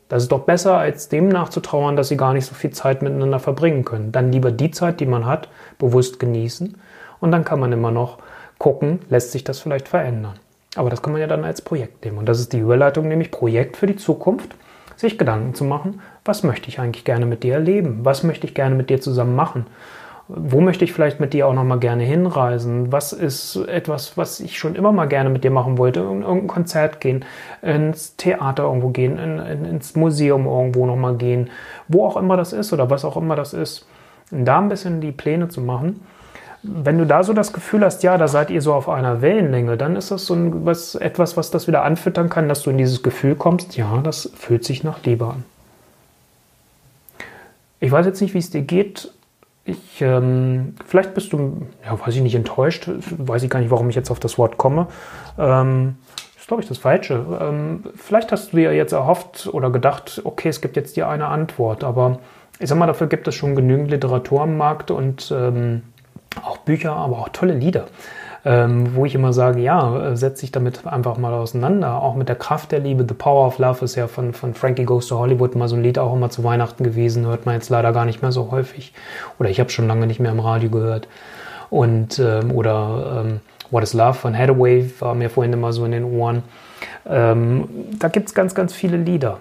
Das 0.10 0.22
ist 0.22 0.32
doch 0.32 0.42
besser, 0.42 0.78
als 0.78 1.10
dem 1.10 1.28
nachzutrauern, 1.28 1.96
dass 1.96 2.10
Sie 2.10 2.18
gar 2.18 2.34
nicht 2.34 2.46
so 2.46 2.54
viel 2.54 2.70
Zeit 2.70 3.02
miteinander 3.02 3.40
verbringen 3.40 3.84
können. 3.84 4.12
Dann 4.12 4.32
lieber 4.32 4.52
die 4.52 4.70
Zeit, 4.70 5.00
die 5.00 5.08
man 5.08 5.26
hat, 5.26 5.50
bewusst 5.80 6.20
genießen 6.20 6.78
und 7.20 7.32
dann 7.32 7.44
kann 7.44 7.60
man 7.60 7.72
immer 7.72 7.90
noch 7.90 8.20
gucken, 8.60 9.00
lässt 9.10 9.32
sich 9.32 9.44
das 9.44 9.60
vielleicht 9.60 9.88
verändern. 9.88 10.36
Aber 10.76 10.92
das 10.92 11.02
kann 11.02 11.14
man 11.14 11.22
ja 11.22 11.28
dann 11.28 11.46
als 11.46 11.64
Projekt 11.64 12.06
nehmen. 12.06 12.20
Und 12.20 12.30
das 12.30 12.40
ist 12.40 12.54
die 12.54 12.60
Überleitung, 12.60 13.08
nämlich 13.08 13.32
Projekt 13.32 13.76
für 13.76 13.88
die 13.88 13.96
Zukunft 13.96 14.56
sich 15.02 15.18
Gedanken 15.18 15.54
zu 15.54 15.66
machen, 15.66 16.02
was 16.24 16.44
möchte 16.44 16.70
ich 16.70 16.80
eigentlich 16.80 17.04
gerne 17.04 17.26
mit 17.26 17.44
dir 17.44 17.56
erleben? 17.56 18.00
Was 18.04 18.24
möchte 18.24 18.48
ich 18.48 18.54
gerne 18.54 18.76
mit 18.76 18.90
dir 18.90 19.02
zusammen 19.02 19.36
machen? 19.36 19.66
Wo 20.28 20.62
möchte 20.62 20.86
ich 20.86 20.94
vielleicht 20.94 21.20
mit 21.20 21.34
dir 21.34 21.48
auch 21.48 21.54
noch 21.54 21.66
mal 21.66 21.80
gerne 21.80 22.04
hinreisen? 22.04 22.92
Was 22.92 23.12
ist 23.12 23.58
etwas, 23.68 24.16
was 24.18 24.40
ich 24.40 24.58
schon 24.58 24.76
immer 24.76 24.94
mal 24.94 25.08
gerne 25.08 25.30
mit 25.30 25.44
dir 25.44 25.52
machen 25.52 25.78
wollte? 25.78 26.00
In 26.00 26.22
irgendein 26.22 26.48
Konzert 26.48 27.02
gehen, 27.02 27.26
ins 27.62 28.16
Theater 28.16 28.64
irgendwo 28.64 28.90
gehen, 28.90 29.18
in, 29.18 29.40
in, 29.40 29.66
ins 29.66 29.96
Museum 29.96 30.46
irgendwo 30.46 30.86
noch 30.86 30.96
mal 30.96 31.16
gehen, 31.16 31.50
wo 31.90 32.06
auch 32.06 32.16
immer 32.16 32.38
das 32.38 32.54
ist 32.54 32.72
oder 32.72 32.90
was 32.90 33.04
auch 33.04 33.18
immer 33.18 33.36
das 33.36 33.54
ist. 33.54 33.88
Da 34.30 34.60
ein 34.60 34.70
bisschen 34.70 35.02
die 35.02 35.12
Pläne 35.12 35.50
zu 35.50 35.60
machen 35.60 36.00
wenn 36.64 36.98
du 36.98 37.06
da 37.06 37.24
so 37.24 37.34
das 37.34 37.54
Gefühl 37.54 37.84
hast, 37.84 38.04
ja, 38.04 38.18
da 38.18 38.28
seid 38.28 38.52
ihr 38.52 38.62
so 38.62 38.74
auf 38.74 38.88
einer 38.88 39.22
Wellenlänge, 39.22 39.78
dann 39.78 39.96
ist 39.96 40.12
das 40.12 40.26
so 40.26 40.36
ein, 40.36 40.66
was, 40.66 40.96
etwas, 40.96 41.36
was 41.38 41.50
das 41.50 41.68
wieder 41.68 41.84
anfüttern 41.84 42.30
kann, 42.30 42.48
dass 42.48 42.64
du 42.64 42.70
in 42.70 42.78
dieses 42.78 43.02
Gefühl 43.02 43.36
kommst, 43.36 43.78
ja, 43.78 44.00
das 44.04 44.32
fühlt 44.36 44.64
sich 44.64 44.84
nach 44.84 45.04
Liebe 45.04 45.26
an. 45.26 45.44
Ich 47.80 47.92
weiß 47.92 48.06
jetzt 48.06 48.22
nicht, 48.22 48.36
wie 48.36 48.40
es 48.40 48.52
dir 48.52 48.62
geht. 48.62 49.12
Ich, 49.66 50.02
ähm, 50.02 50.76
vielleicht 50.86 51.16
bist 51.16 51.34
du, 51.34 51.68
ja, 51.84 52.00
weiß 52.00 52.16
ich 52.16 52.22
nicht, 52.22 52.36
enttäuscht. 52.36 52.88
Weiß 53.18 53.42
ich 53.42 53.50
gar 53.50 53.60
nicht, 53.60 53.72
warum 53.72 53.90
ich 53.90 53.96
jetzt 53.96 54.12
auf 54.12 54.20
das 54.20 54.38
Wort 54.38 54.58
komme. 54.58 54.88
Ähm, 55.40 55.96
ist, 56.38 56.48
glaube 56.48 56.62
ich, 56.62 56.70
das 56.70 56.78
Falsche. 56.78 57.26
Ähm, 57.42 57.84
vielleicht 57.96 58.32
hast 58.32 58.54
du 58.54 58.58
dir 58.58 58.74
jetzt 58.74 58.92
erhofft 58.92 59.50
oder 59.52 59.72
gedacht, 59.72 60.22
okay, 60.24 60.50
es 60.50 60.62
gibt 60.62 60.76
jetzt 60.76 60.96
dir 60.96 61.08
eine 61.10 61.28
Antwort, 61.28 61.84
aber 61.84 62.20
ich 62.60 62.70
sag 62.70 62.78
mal, 62.78 62.86
dafür 62.86 63.08
gibt 63.08 63.28
es 63.28 63.34
schon 63.34 63.56
genügend 63.56 63.90
Literatur 63.90 64.42
am 64.42 64.58
Markt 64.58 64.92
und 64.92 65.34
ähm, 65.36 65.82
Bücher, 66.66 66.94
aber 66.94 67.20
auch 67.20 67.30
tolle 67.30 67.54
Lieder. 67.54 67.86
Ähm, 68.44 68.96
wo 68.96 69.06
ich 69.06 69.14
immer 69.14 69.34
sage, 69.34 69.62
ja, 69.62 70.12
äh, 70.12 70.18
setz 70.18 70.40
dich 70.40 70.52
damit 70.52 70.88
einfach 70.88 71.18
mal 71.18 71.32
auseinander. 71.32 72.02
Auch 72.02 72.16
mit 72.16 72.28
der 72.28 72.36
Kraft 72.36 72.72
der 72.72 72.80
Liebe. 72.80 73.06
The 73.08 73.14
Power 73.14 73.46
of 73.46 73.60
Love 73.60 73.86
ist 73.86 73.96
ja 73.96 74.08
von, 74.08 74.34
von 74.34 74.56
Frankie 74.56 74.86
Goes 74.86 75.08
to 75.08 75.20
Hollywood 75.20 75.56
mal 75.56 75.68
so 75.68 75.76
ein 75.76 75.84
Lied 75.84 76.00
auch 76.00 76.16
immer 76.16 76.32
zu 76.32 76.44
Weihnachten 76.44 76.84
gewesen. 76.84 77.28
Hört 77.28 77.46
man 77.46 77.54
jetzt 77.54 77.70
leider 77.70 77.94
gar 77.94 78.06
nicht 78.06 78.24
mehr 78.24 78.32
so 78.32 78.50
häufig. 78.50 78.94
Oder 79.38 79.50
ich 79.50 79.60
habe 79.60 79.70
schon 79.70 79.88
lange 79.88 80.08
nicht 80.08 80.20
mehr 80.20 80.32
im 80.32 80.40
Radio 80.40 80.72
gehört. 80.72 81.08
Und, 81.70 82.18
ähm, 82.18 82.52
oder 82.52 83.24
ähm, 83.24 83.42
What 83.70 83.84
is 83.84 83.94
Love 83.94 84.16
von 84.16 84.38
Hathaway 84.38 84.92
war 85.00 85.16
mir 85.16 85.30
vorhin 85.30 85.54
immer 85.54 85.72
so 85.72 85.86
in 85.86 85.92
den 85.92 86.04
Ohren. 86.04 86.44
Ähm, 87.08 87.70
da 87.98 88.10
gibt's 88.10 88.34
ganz, 88.34 88.54
ganz 88.54 88.74
viele 88.74 88.98
Lieder. 88.98 89.40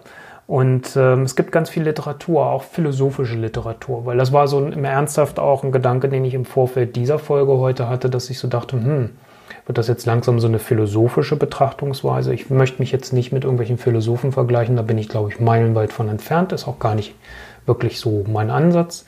Und 0.50 0.96
ähm, 0.96 1.22
es 1.22 1.36
gibt 1.36 1.52
ganz 1.52 1.70
viel 1.70 1.84
Literatur, 1.84 2.46
auch 2.46 2.64
philosophische 2.64 3.36
Literatur, 3.36 4.04
weil 4.04 4.16
das 4.16 4.32
war 4.32 4.48
so 4.48 4.58
im 4.58 4.84
Ernsthaft 4.84 5.38
auch 5.38 5.62
ein 5.62 5.70
Gedanke, 5.70 6.08
den 6.08 6.24
ich 6.24 6.34
im 6.34 6.44
Vorfeld 6.44 6.96
dieser 6.96 7.20
Folge 7.20 7.52
heute 7.58 7.88
hatte, 7.88 8.10
dass 8.10 8.28
ich 8.30 8.40
so 8.40 8.48
dachte, 8.48 8.74
hm, 8.74 9.10
wird 9.66 9.78
das 9.78 9.86
jetzt 9.86 10.06
langsam 10.06 10.40
so 10.40 10.48
eine 10.48 10.58
philosophische 10.58 11.36
Betrachtungsweise? 11.36 12.34
Ich 12.34 12.50
möchte 12.50 12.82
mich 12.82 12.90
jetzt 12.90 13.12
nicht 13.12 13.30
mit 13.30 13.44
irgendwelchen 13.44 13.78
Philosophen 13.78 14.32
vergleichen, 14.32 14.74
da 14.74 14.82
bin 14.82 14.98
ich, 14.98 15.08
glaube 15.08 15.30
ich, 15.30 15.38
meilenweit 15.38 15.92
von 15.92 16.08
entfernt, 16.08 16.50
ist 16.50 16.66
auch 16.66 16.80
gar 16.80 16.96
nicht 16.96 17.14
wirklich 17.64 18.00
so 18.00 18.24
mein 18.26 18.50
Ansatz, 18.50 19.06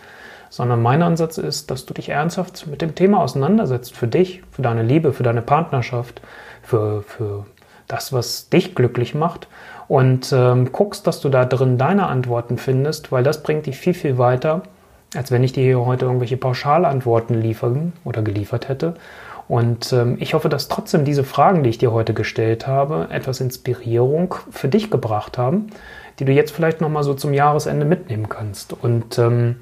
sondern 0.49 0.81
mein 0.81 1.03
Ansatz 1.03 1.39
ist, 1.39 1.73
dass 1.73 1.87
du 1.87 1.93
dich 1.93 2.11
ernsthaft 2.11 2.69
mit 2.69 2.83
dem 2.83 2.95
Thema 2.95 3.21
auseinandersetzt, 3.21 3.97
für 3.97 4.07
dich, 4.07 4.45
für 4.53 4.63
deine 4.63 4.85
Liebe, 4.85 5.13
für 5.13 5.25
deine 5.25 5.43
Partnerschaft, 5.43 6.23
für, 6.63 7.03
für 7.03 7.47
das, 7.93 8.13
was 8.13 8.49
dich 8.49 8.75
glücklich 8.75 9.15
macht 9.15 9.49
und 9.87 10.33
ähm, 10.33 10.73
guckst, 10.73 11.07
dass 11.07 11.21
du 11.21 11.29
da 11.29 11.45
drin 11.45 11.77
deine 11.77 12.07
Antworten 12.07 12.57
findest, 12.57 13.13
weil 13.13 13.23
das 13.23 13.43
bringt 13.43 13.67
dich 13.67 13.77
viel, 13.77 13.95
viel 13.95 14.17
weiter, 14.17 14.63
als 15.15 15.31
wenn 15.31 15.45
ich 15.45 15.53
dir 15.53 15.63
hier 15.63 15.85
heute 15.85 16.07
irgendwelche 16.07 16.39
Pauschalantworten 16.39 17.35
liefern 17.41 17.93
oder 18.05 18.23
geliefert 18.23 18.69
hätte. 18.69 18.95
Und 19.49 19.93
ähm, 19.93 20.17
ich 20.19 20.33
hoffe, 20.33 20.49
dass 20.49 20.69
trotzdem 20.69 21.05
diese 21.05 21.25
Fragen, 21.25 21.63
die 21.63 21.71
ich 21.71 21.79
dir 21.79 21.93
heute 21.93 22.15
gestellt 22.15 22.67
habe, 22.67 23.09
etwas 23.11 23.41
Inspirierung 23.41 24.35
für 24.51 24.69
dich 24.69 24.91
gebracht 24.91 25.37
haben, 25.37 25.67
die 26.19 26.25
du 26.25 26.33
jetzt 26.33 26.53
vielleicht 26.53 26.81
nochmal 26.81 27.03
so 27.03 27.13
zum 27.13 27.35
Jahresende 27.35 27.85
mitnehmen 27.85 28.31
kannst. 28.31 28.73
Und 28.73 29.19
ähm, 29.19 29.57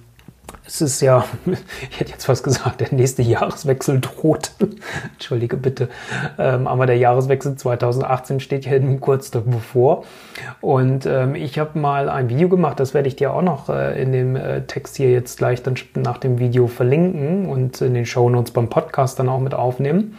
es 0.67 0.81
ist 0.81 1.01
ja, 1.01 1.25
ich 1.91 2.01
hätte 2.01 2.11
jetzt 2.13 2.29
was 2.29 2.43
gesagt, 2.43 2.81
der 2.81 2.93
nächste 2.93 3.23
Jahreswechsel 3.23 4.01
droht. 4.01 4.53
Entschuldige 5.13 5.57
bitte. 5.57 5.89
Ähm, 6.39 6.67
aber 6.67 6.87
der 6.87 6.97
Jahreswechsel 6.97 7.57
2018 7.57 8.41
steht 8.41 8.67
ja 8.67 8.79
kurz 9.01 9.31
bevor. 9.31 10.05
Und 10.61 11.07
ähm, 11.07 11.35
ich 11.35 11.59
habe 11.59 11.79
mal 11.79 12.09
ein 12.09 12.29
Video 12.29 12.49
gemacht, 12.49 12.81
das 12.81 12.95
werde 12.95 13.09
ich 13.09 13.17
dir 13.17 13.35
auch 13.35 13.43
noch 13.43 13.69
äh, 13.69 14.01
in 14.01 14.13
dem 14.13 14.37
äh, 14.37 14.63
Text 14.63 14.97
hier 14.97 15.11
jetzt 15.11 15.39
gleich 15.39 15.63
dann 15.63 15.75
nach 15.95 16.19
dem 16.19 16.39
Video 16.39 16.67
verlinken 16.67 17.47
und 17.47 17.81
in 17.81 17.95
den 17.95 18.07
Show 18.07 18.31
Notes 18.31 18.53
beim 18.53 18.69
Podcast 18.69 19.19
dann 19.19 19.29
auch 19.29 19.41
mit 19.41 19.55
aufnehmen. 19.55 20.17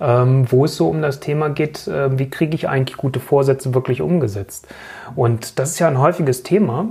Ähm, 0.00 0.46
wo 0.48 0.64
es 0.64 0.76
so 0.76 0.88
um 0.88 1.02
das 1.02 1.18
Thema 1.18 1.50
geht, 1.50 1.88
äh, 1.88 2.16
wie 2.16 2.30
kriege 2.30 2.54
ich 2.54 2.68
eigentlich 2.68 2.96
gute 2.96 3.18
Vorsätze 3.18 3.74
wirklich 3.74 4.00
umgesetzt? 4.00 4.68
Und 5.16 5.58
das 5.58 5.72
ist 5.72 5.80
ja 5.80 5.88
ein 5.88 5.98
häufiges 5.98 6.44
Thema. 6.44 6.86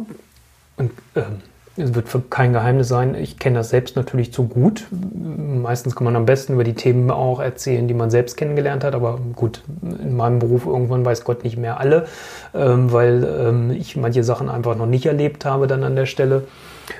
Und 0.75 0.91
ähm, 1.15 1.41
es 1.77 1.93
wird 1.93 2.09
für 2.09 2.21
kein 2.21 2.53
Geheimnis 2.53 2.87
sein, 2.87 3.15
ich 3.15 3.37
kenne 3.37 3.59
das 3.59 3.69
selbst 3.69 3.95
natürlich 3.95 4.33
zu 4.33 4.47
gut. 4.47 4.87
Meistens 4.91 5.95
kann 5.95 6.05
man 6.05 6.15
am 6.15 6.25
besten 6.25 6.53
über 6.53 6.63
die 6.63 6.73
Themen 6.73 7.11
auch 7.11 7.39
erzählen, 7.39 7.87
die 7.87 7.93
man 7.93 8.09
selbst 8.09 8.35
kennengelernt 8.35 8.83
hat. 8.83 8.95
Aber 8.95 9.19
gut, 9.35 9.61
in 9.81 10.15
meinem 10.15 10.39
Beruf 10.39 10.65
irgendwann 10.65 11.05
weiß 11.05 11.23
Gott 11.23 11.43
nicht 11.43 11.57
mehr 11.57 11.79
alle, 11.79 12.07
ähm, 12.53 12.91
weil 12.91 13.23
ähm, 13.23 13.71
ich 13.71 13.95
manche 13.95 14.23
Sachen 14.23 14.49
einfach 14.49 14.75
noch 14.75 14.87
nicht 14.87 15.05
erlebt 15.05 15.45
habe 15.45 15.67
dann 15.67 15.83
an 15.83 15.95
der 15.95 16.07
Stelle. 16.07 16.43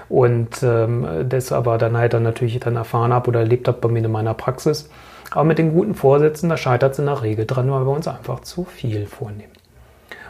Und 0.09 0.61
ähm, 0.63 1.07
das 1.27 1.51
aber 1.51 1.77
dann 1.77 1.97
halt 1.97 2.13
dann 2.13 2.23
natürlich 2.23 2.59
dann 2.59 2.75
erfahren 2.75 3.13
habe 3.13 3.29
oder 3.29 3.39
erlebt 3.39 3.67
habe 3.67 3.79
bei 3.79 3.89
mir 3.89 4.03
in 4.03 4.11
meiner 4.11 4.33
Praxis. 4.33 4.89
Aber 5.31 5.43
mit 5.43 5.57
den 5.57 5.73
guten 5.73 5.95
Vorsätzen, 5.95 6.49
da 6.49 6.57
scheitert 6.57 6.93
es 6.93 6.99
in 6.99 7.05
der 7.05 7.21
Regel 7.21 7.45
dran, 7.45 7.71
weil 7.71 7.85
wir 7.85 7.91
uns 7.91 8.07
einfach 8.07 8.41
zu 8.41 8.65
viel 8.65 9.05
vornehmen. 9.05 9.57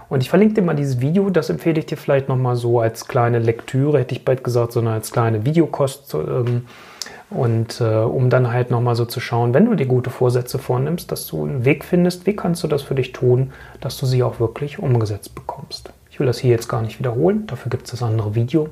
Und 0.10 0.22
ich 0.22 0.30
verlinke 0.30 0.56
dir 0.56 0.62
mal 0.62 0.76
dieses 0.76 1.02
Video, 1.02 1.30
das 1.30 1.50
empfehle 1.50 1.80
ich 1.80 1.86
dir 1.86 1.98
vielleicht 1.98 2.30
nochmal 2.30 2.56
so 2.56 2.80
als 2.80 3.08
kleine 3.08 3.39
Lektüre, 3.39 4.00
hätte 4.00 4.15
ich 4.15 4.24
bald 4.24 4.43
gesagt, 4.43 4.72
sondern 4.72 4.93
als 4.93 5.12
kleine 5.12 5.46
Videokost. 5.46 6.13
Ähm, 6.13 6.65
und 7.30 7.82
äh, 7.82 7.84
um 7.84 8.30
dann 8.30 8.54
halt 8.54 8.72
nochmal 8.72 8.96
so 8.96 9.04
zu 9.04 9.20
schauen, 9.20 9.54
wenn 9.54 9.65
du 9.65 9.76
dir 9.76 9.86
gute 9.86 10.10
Vorsätze 10.10 10.60
vornimmst, 10.60 11.12
dass 11.12 11.28
du 11.28 11.43
einen 11.43 11.65
Weg 11.65 11.84
findest, 11.84 12.26
wie 12.26 12.38
kannst 12.38 12.63
du 12.63 12.70
das 12.70 12.84
für 12.84 12.96
dich 12.96 13.12
tun, 13.12 13.52
dass 13.82 13.98
du 13.98 14.06
sie 14.06 14.24
auch 14.24 14.39
wirklich 14.39 14.80
umgesetzt 14.80 15.36
bekommst. 15.36 15.91
Ich 16.10 16.22
will 16.22 16.28
das 16.28 16.39
hier 16.39 16.52
jetzt 16.52 16.70
gar 16.70 16.82
nicht 16.82 17.00
wiederholen, 17.00 17.46
dafür 17.48 17.70
gibt 17.70 17.84
es 17.86 17.91
das 17.91 18.02
andere 18.02 18.34
Video. 18.34 18.70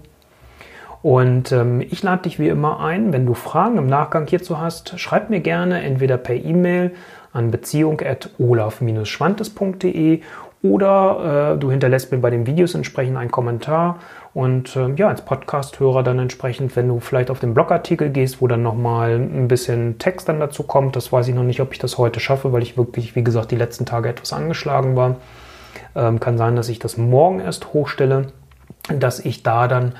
Und 1.02 1.52
ähm, 1.52 1.82
ich 1.82 2.02
lade 2.02 2.22
dich 2.24 2.40
wie 2.40 2.48
immer 2.48 2.80
ein, 2.80 3.12
wenn 3.14 3.26
du 3.26 3.34
Fragen 3.34 3.78
im 3.78 3.88
Nachgang 3.88 4.26
hierzu 4.26 4.58
hast, 4.60 4.98
schreib 5.00 5.30
mir 5.30 5.42
gerne 5.42 5.84
entweder 5.84 6.18
per 6.18 6.36
E-Mail 6.36 6.92
an 7.32 7.52
beziehung.olaf-schwantes.de 7.52 10.22
oder 10.70 11.54
äh, 11.54 11.60
du 11.60 11.70
hinterlässt 11.70 12.12
mir 12.12 12.18
bei 12.18 12.30
den 12.30 12.48
Videos 12.48 12.74
entsprechend 12.74 13.18
einen 13.18 13.32
Kommentar 13.32 14.00
und 14.34 14.76
äh, 14.76 14.90
ja, 14.96 15.08
als 15.08 15.22
Podcast-Hörer 15.22 16.04
dann 16.04 16.20
entsprechend, 16.20 16.76
wenn 16.76 16.88
du 16.88 17.00
vielleicht 17.00 17.30
auf 17.30 17.40
den 17.40 17.54
Blogartikel 17.54 18.10
gehst, 18.10 18.42
wo 18.42 18.48
dann 18.48 18.64
nochmal 18.64 19.12
ein 19.12 19.48
bisschen 19.48 20.00
Text 20.00 20.28
dann 20.28 20.40
dazu 20.40 20.64
kommt, 20.64 20.96
das 20.96 21.12
weiß 21.12 21.28
ich 21.28 21.36
noch 21.36 21.44
nicht, 21.44 21.62
ob 21.62 21.72
ich 21.72 21.80
das 21.80 21.98
heute 21.98 22.20
schaffe, 22.20 22.52
weil 22.52 22.64
ich 22.64 22.78
wirklich, 22.78 23.16
wie 23.16 23.24
gesagt, 23.24 23.52
die 23.52 23.56
letzten 23.56 23.86
Tage 23.86 24.10
etwas 24.10 24.34
angeschlagen 24.34 24.96
war. 24.96 25.18
Ähm, 25.96 26.20
kann 26.20 26.38
sein, 26.38 26.56
dass 26.56 26.68
ich 26.70 26.80
das 26.80 26.98
morgen 26.98 27.40
erst 27.40 27.74
hochstelle, 27.74 28.28
dass 28.90 29.20
ich 29.20 29.44
da 29.44 29.68
dann 29.68 29.94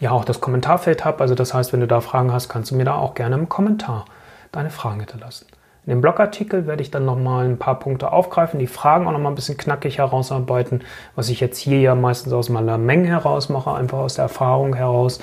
ja 0.00 0.12
auch 0.12 0.24
das 0.24 0.40
Kommentarfeld 0.40 1.04
habe. 1.04 1.20
Also 1.20 1.34
das 1.34 1.52
heißt, 1.52 1.72
wenn 1.72 1.80
du 1.80 1.86
da 1.86 2.00
Fragen 2.00 2.32
hast, 2.32 2.48
kannst 2.48 2.70
du 2.70 2.76
mir 2.76 2.84
da 2.84 2.94
auch 2.94 3.14
gerne 3.14 3.34
im 3.34 3.48
Kommentar 3.48 4.04
deine 4.52 4.70
Fragen 4.70 5.00
hinterlassen. 5.00 5.46
In 5.84 5.90
dem 5.90 6.00
Blogartikel 6.00 6.66
werde 6.66 6.82
ich 6.82 6.92
dann 6.92 7.04
nochmal 7.04 7.44
ein 7.44 7.58
paar 7.58 7.78
Punkte 7.78 8.12
aufgreifen, 8.12 8.60
die 8.60 8.68
Fragen 8.68 9.06
auch 9.08 9.12
nochmal 9.12 9.32
ein 9.32 9.34
bisschen 9.34 9.56
knackig 9.56 9.98
herausarbeiten, 9.98 10.82
was 11.16 11.28
ich 11.28 11.40
jetzt 11.40 11.58
hier 11.58 11.80
ja 11.80 11.94
meistens 11.96 12.32
aus 12.32 12.48
meiner 12.48 12.78
Menge 12.78 13.08
heraus 13.08 13.48
mache, 13.48 13.72
einfach 13.72 13.98
aus 13.98 14.14
der 14.14 14.24
Erfahrung 14.24 14.74
heraus. 14.74 15.18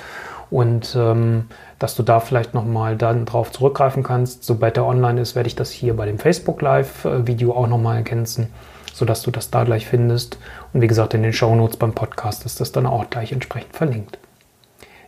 Und 0.50 0.94
ähm, 0.98 1.46
dass 1.80 1.94
du 1.94 2.02
da 2.02 2.20
vielleicht 2.20 2.54
nochmal 2.54 2.96
dann 2.96 3.24
drauf 3.24 3.50
zurückgreifen 3.50 4.02
kannst. 4.02 4.44
Sobald 4.44 4.76
der 4.76 4.84
online 4.84 5.20
ist, 5.20 5.34
werde 5.34 5.46
ich 5.46 5.56
das 5.56 5.70
hier 5.70 5.96
bei 5.96 6.06
dem 6.06 6.18
Facebook 6.18 6.60
Live-Video 6.60 7.52
auch 7.52 7.66
nochmal 7.66 7.96
ergänzen, 7.96 8.52
sodass 8.92 9.22
du 9.22 9.30
das 9.30 9.50
da 9.50 9.64
gleich 9.64 9.86
findest. 9.86 10.38
Und 10.74 10.82
wie 10.82 10.86
gesagt, 10.86 11.14
in 11.14 11.22
den 11.22 11.32
Show 11.32 11.54
Notes 11.54 11.78
beim 11.78 11.94
Podcast 11.94 12.44
ist 12.44 12.60
das 12.60 12.70
dann 12.70 12.86
auch 12.86 13.08
gleich 13.08 13.32
entsprechend 13.32 13.74
verlinkt. 13.74 14.18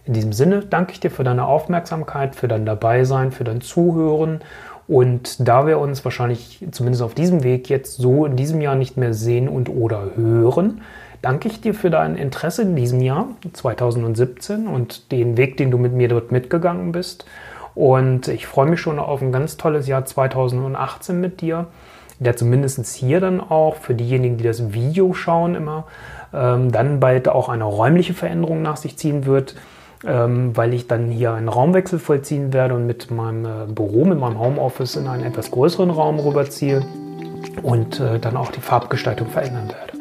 In 0.04 0.14
diesem 0.14 0.32
Sinne 0.32 0.60
danke 0.60 0.92
ich 0.92 1.00
dir 1.00 1.10
für 1.10 1.24
deine 1.24 1.46
Aufmerksamkeit, 1.46 2.34
für 2.34 2.48
dein 2.48 2.64
Dabeisein, 2.64 3.32
für 3.32 3.44
dein 3.44 3.60
Zuhören 3.60 4.40
und 4.88 5.47
da 5.47 5.66
wir 5.66 5.79
uns 5.79 6.05
wahrscheinlich 6.05 6.66
zumindest 6.71 7.03
auf 7.03 7.14
diesem 7.14 7.45
Weg 7.45 7.68
jetzt 7.68 7.97
so 7.97 8.27
in 8.27 8.37
diesem 8.37 8.61
Jahr 8.61 8.75
nicht 8.75 8.97
mehr 8.97 9.14
sehen 9.14 9.49
und 9.49 9.68
oder 9.68 10.11
hören, 10.16 10.81
danke 11.23 11.49
ich 11.49 11.61
dir 11.61 11.75
für 11.75 11.90
dein 11.90 12.16
Interesse 12.16 12.62
in 12.62 12.77
diesem 12.77 13.01
Jahr 13.01 13.29
2017 13.53 14.66
und 14.66 15.12
den 15.12 15.37
Weg, 15.37 15.57
den 15.57 15.71
du 15.71 15.79
mit 15.79 15.92
mir 15.92 16.09
dort 16.09 16.33
mitgegangen 16.33 16.92
bist. 16.92 17.25
Und 17.75 18.29
ich 18.29 18.47
freue 18.47 18.66
mich 18.66 18.81
schon 18.81 18.99
auf 18.99 19.23
ein 19.23 19.33
ganz 19.33 19.57
tolles 19.57 19.87
Jahr 19.87 20.05
2018 20.05 21.18
mit 21.18 21.40
dir, 21.40 21.68
der 22.18 22.37
zumindest 22.37 22.85
hier 22.95 23.21
dann 23.21 23.40
auch 23.40 23.77
für 23.77 23.95
diejenigen, 23.95 24.37
die 24.37 24.45
das 24.45 24.75
Video 24.75 25.14
schauen 25.14 25.55
immer, 25.55 25.87
ähm, 26.35 26.71
dann 26.71 27.01
bald 27.01 27.29
auch 27.29 27.49
eine 27.49 27.64
räumliche 27.64 28.14
Veränderung 28.14 28.62
nach 28.62 28.77
sich 28.77 28.99
ziehen 28.99 29.25
wird 29.25 29.55
ähm, 30.04 30.56
weil 30.56 30.74
ich 30.74 30.86
dann 30.86 31.10
hier 31.10 31.32
einen 31.32 31.48
Raumwechsel 31.48 31.98
vollziehen 31.98 32.52
werde 32.52 32.74
und 32.74 32.86
mit 32.86 33.10
meinem 33.10 33.44
äh, 33.44 33.72
Büro, 33.72 34.04
mit 34.04 34.18
meinem 34.18 34.38
Homeoffice 34.38 34.96
in 34.96 35.06
einen 35.06 35.24
etwas 35.24 35.50
größeren 35.50 35.90
Raum 35.90 36.18
rüberziehe 36.18 36.82
und 37.62 38.00
äh, 38.00 38.18
dann 38.18 38.36
auch 38.36 38.50
die 38.50 38.60
Farbgestaltung 38.60 39.28
verändern 39.28 39.68
werde. 39.68 39.92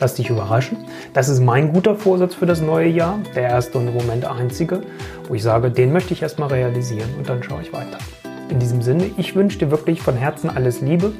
Lass 0.00 0.14
dich 0.14 0.30
überraschen. 0.30 0.78
Das 1.12 1.28
ist 1.28 1.40
mein 1.40 1.72
guter 1.72 1.96
Vorsatz 1.96 2.34
für 2.34 2.46
das 2.46 2.60
neue 2.60 2.88
Jahr, 2.88 3.18
der 3.34 3.44
erste 3.44 3.78
und 3.78 3.88
im 3.88 3.94
Moment 3.94 4.24
einzige, 4.24 4.82
wo 5.26 5.34
ich 5.34 5.42
sage, 5.42 5.70
den 5.70 5.92
möchte 5.92 6.12
ich 6.12 6.22
erstmal 6.22 6.50
realisieren 6.50 7.08
und 7.18 7.28
dann 7.28 7.42
schaue 7.42 7.62
ich 7.62 7.72
weiter. 7.72 7.98
In 8.48 8.60
diesem 8.60 8.80
Sinne, 8.80 9.10
ich 9.16 9.34
wünsche 9.34 9.58
dir 9.58 9.70
wirklich 9.70 10.00
von 10.00 10.14
Herzen 10.14 10.50
alles 10.50 10.80
Liebe 10.80 11.12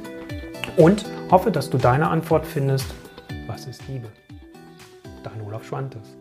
und 0.76 1.04
hoffe, 1.30 1.50
dass 1.50 1.70
du 1.70 1.78
deine 1.78 2.08
Antwort 2.08 2.46
findest. 2.46 2.86
Was 3.48 3.66
ist 3.66 3.82
Liebe? 3.88 4.08
Dein 5.24 5.42
Olaf 5.46 5.64
Schwantes. 5.64 6.17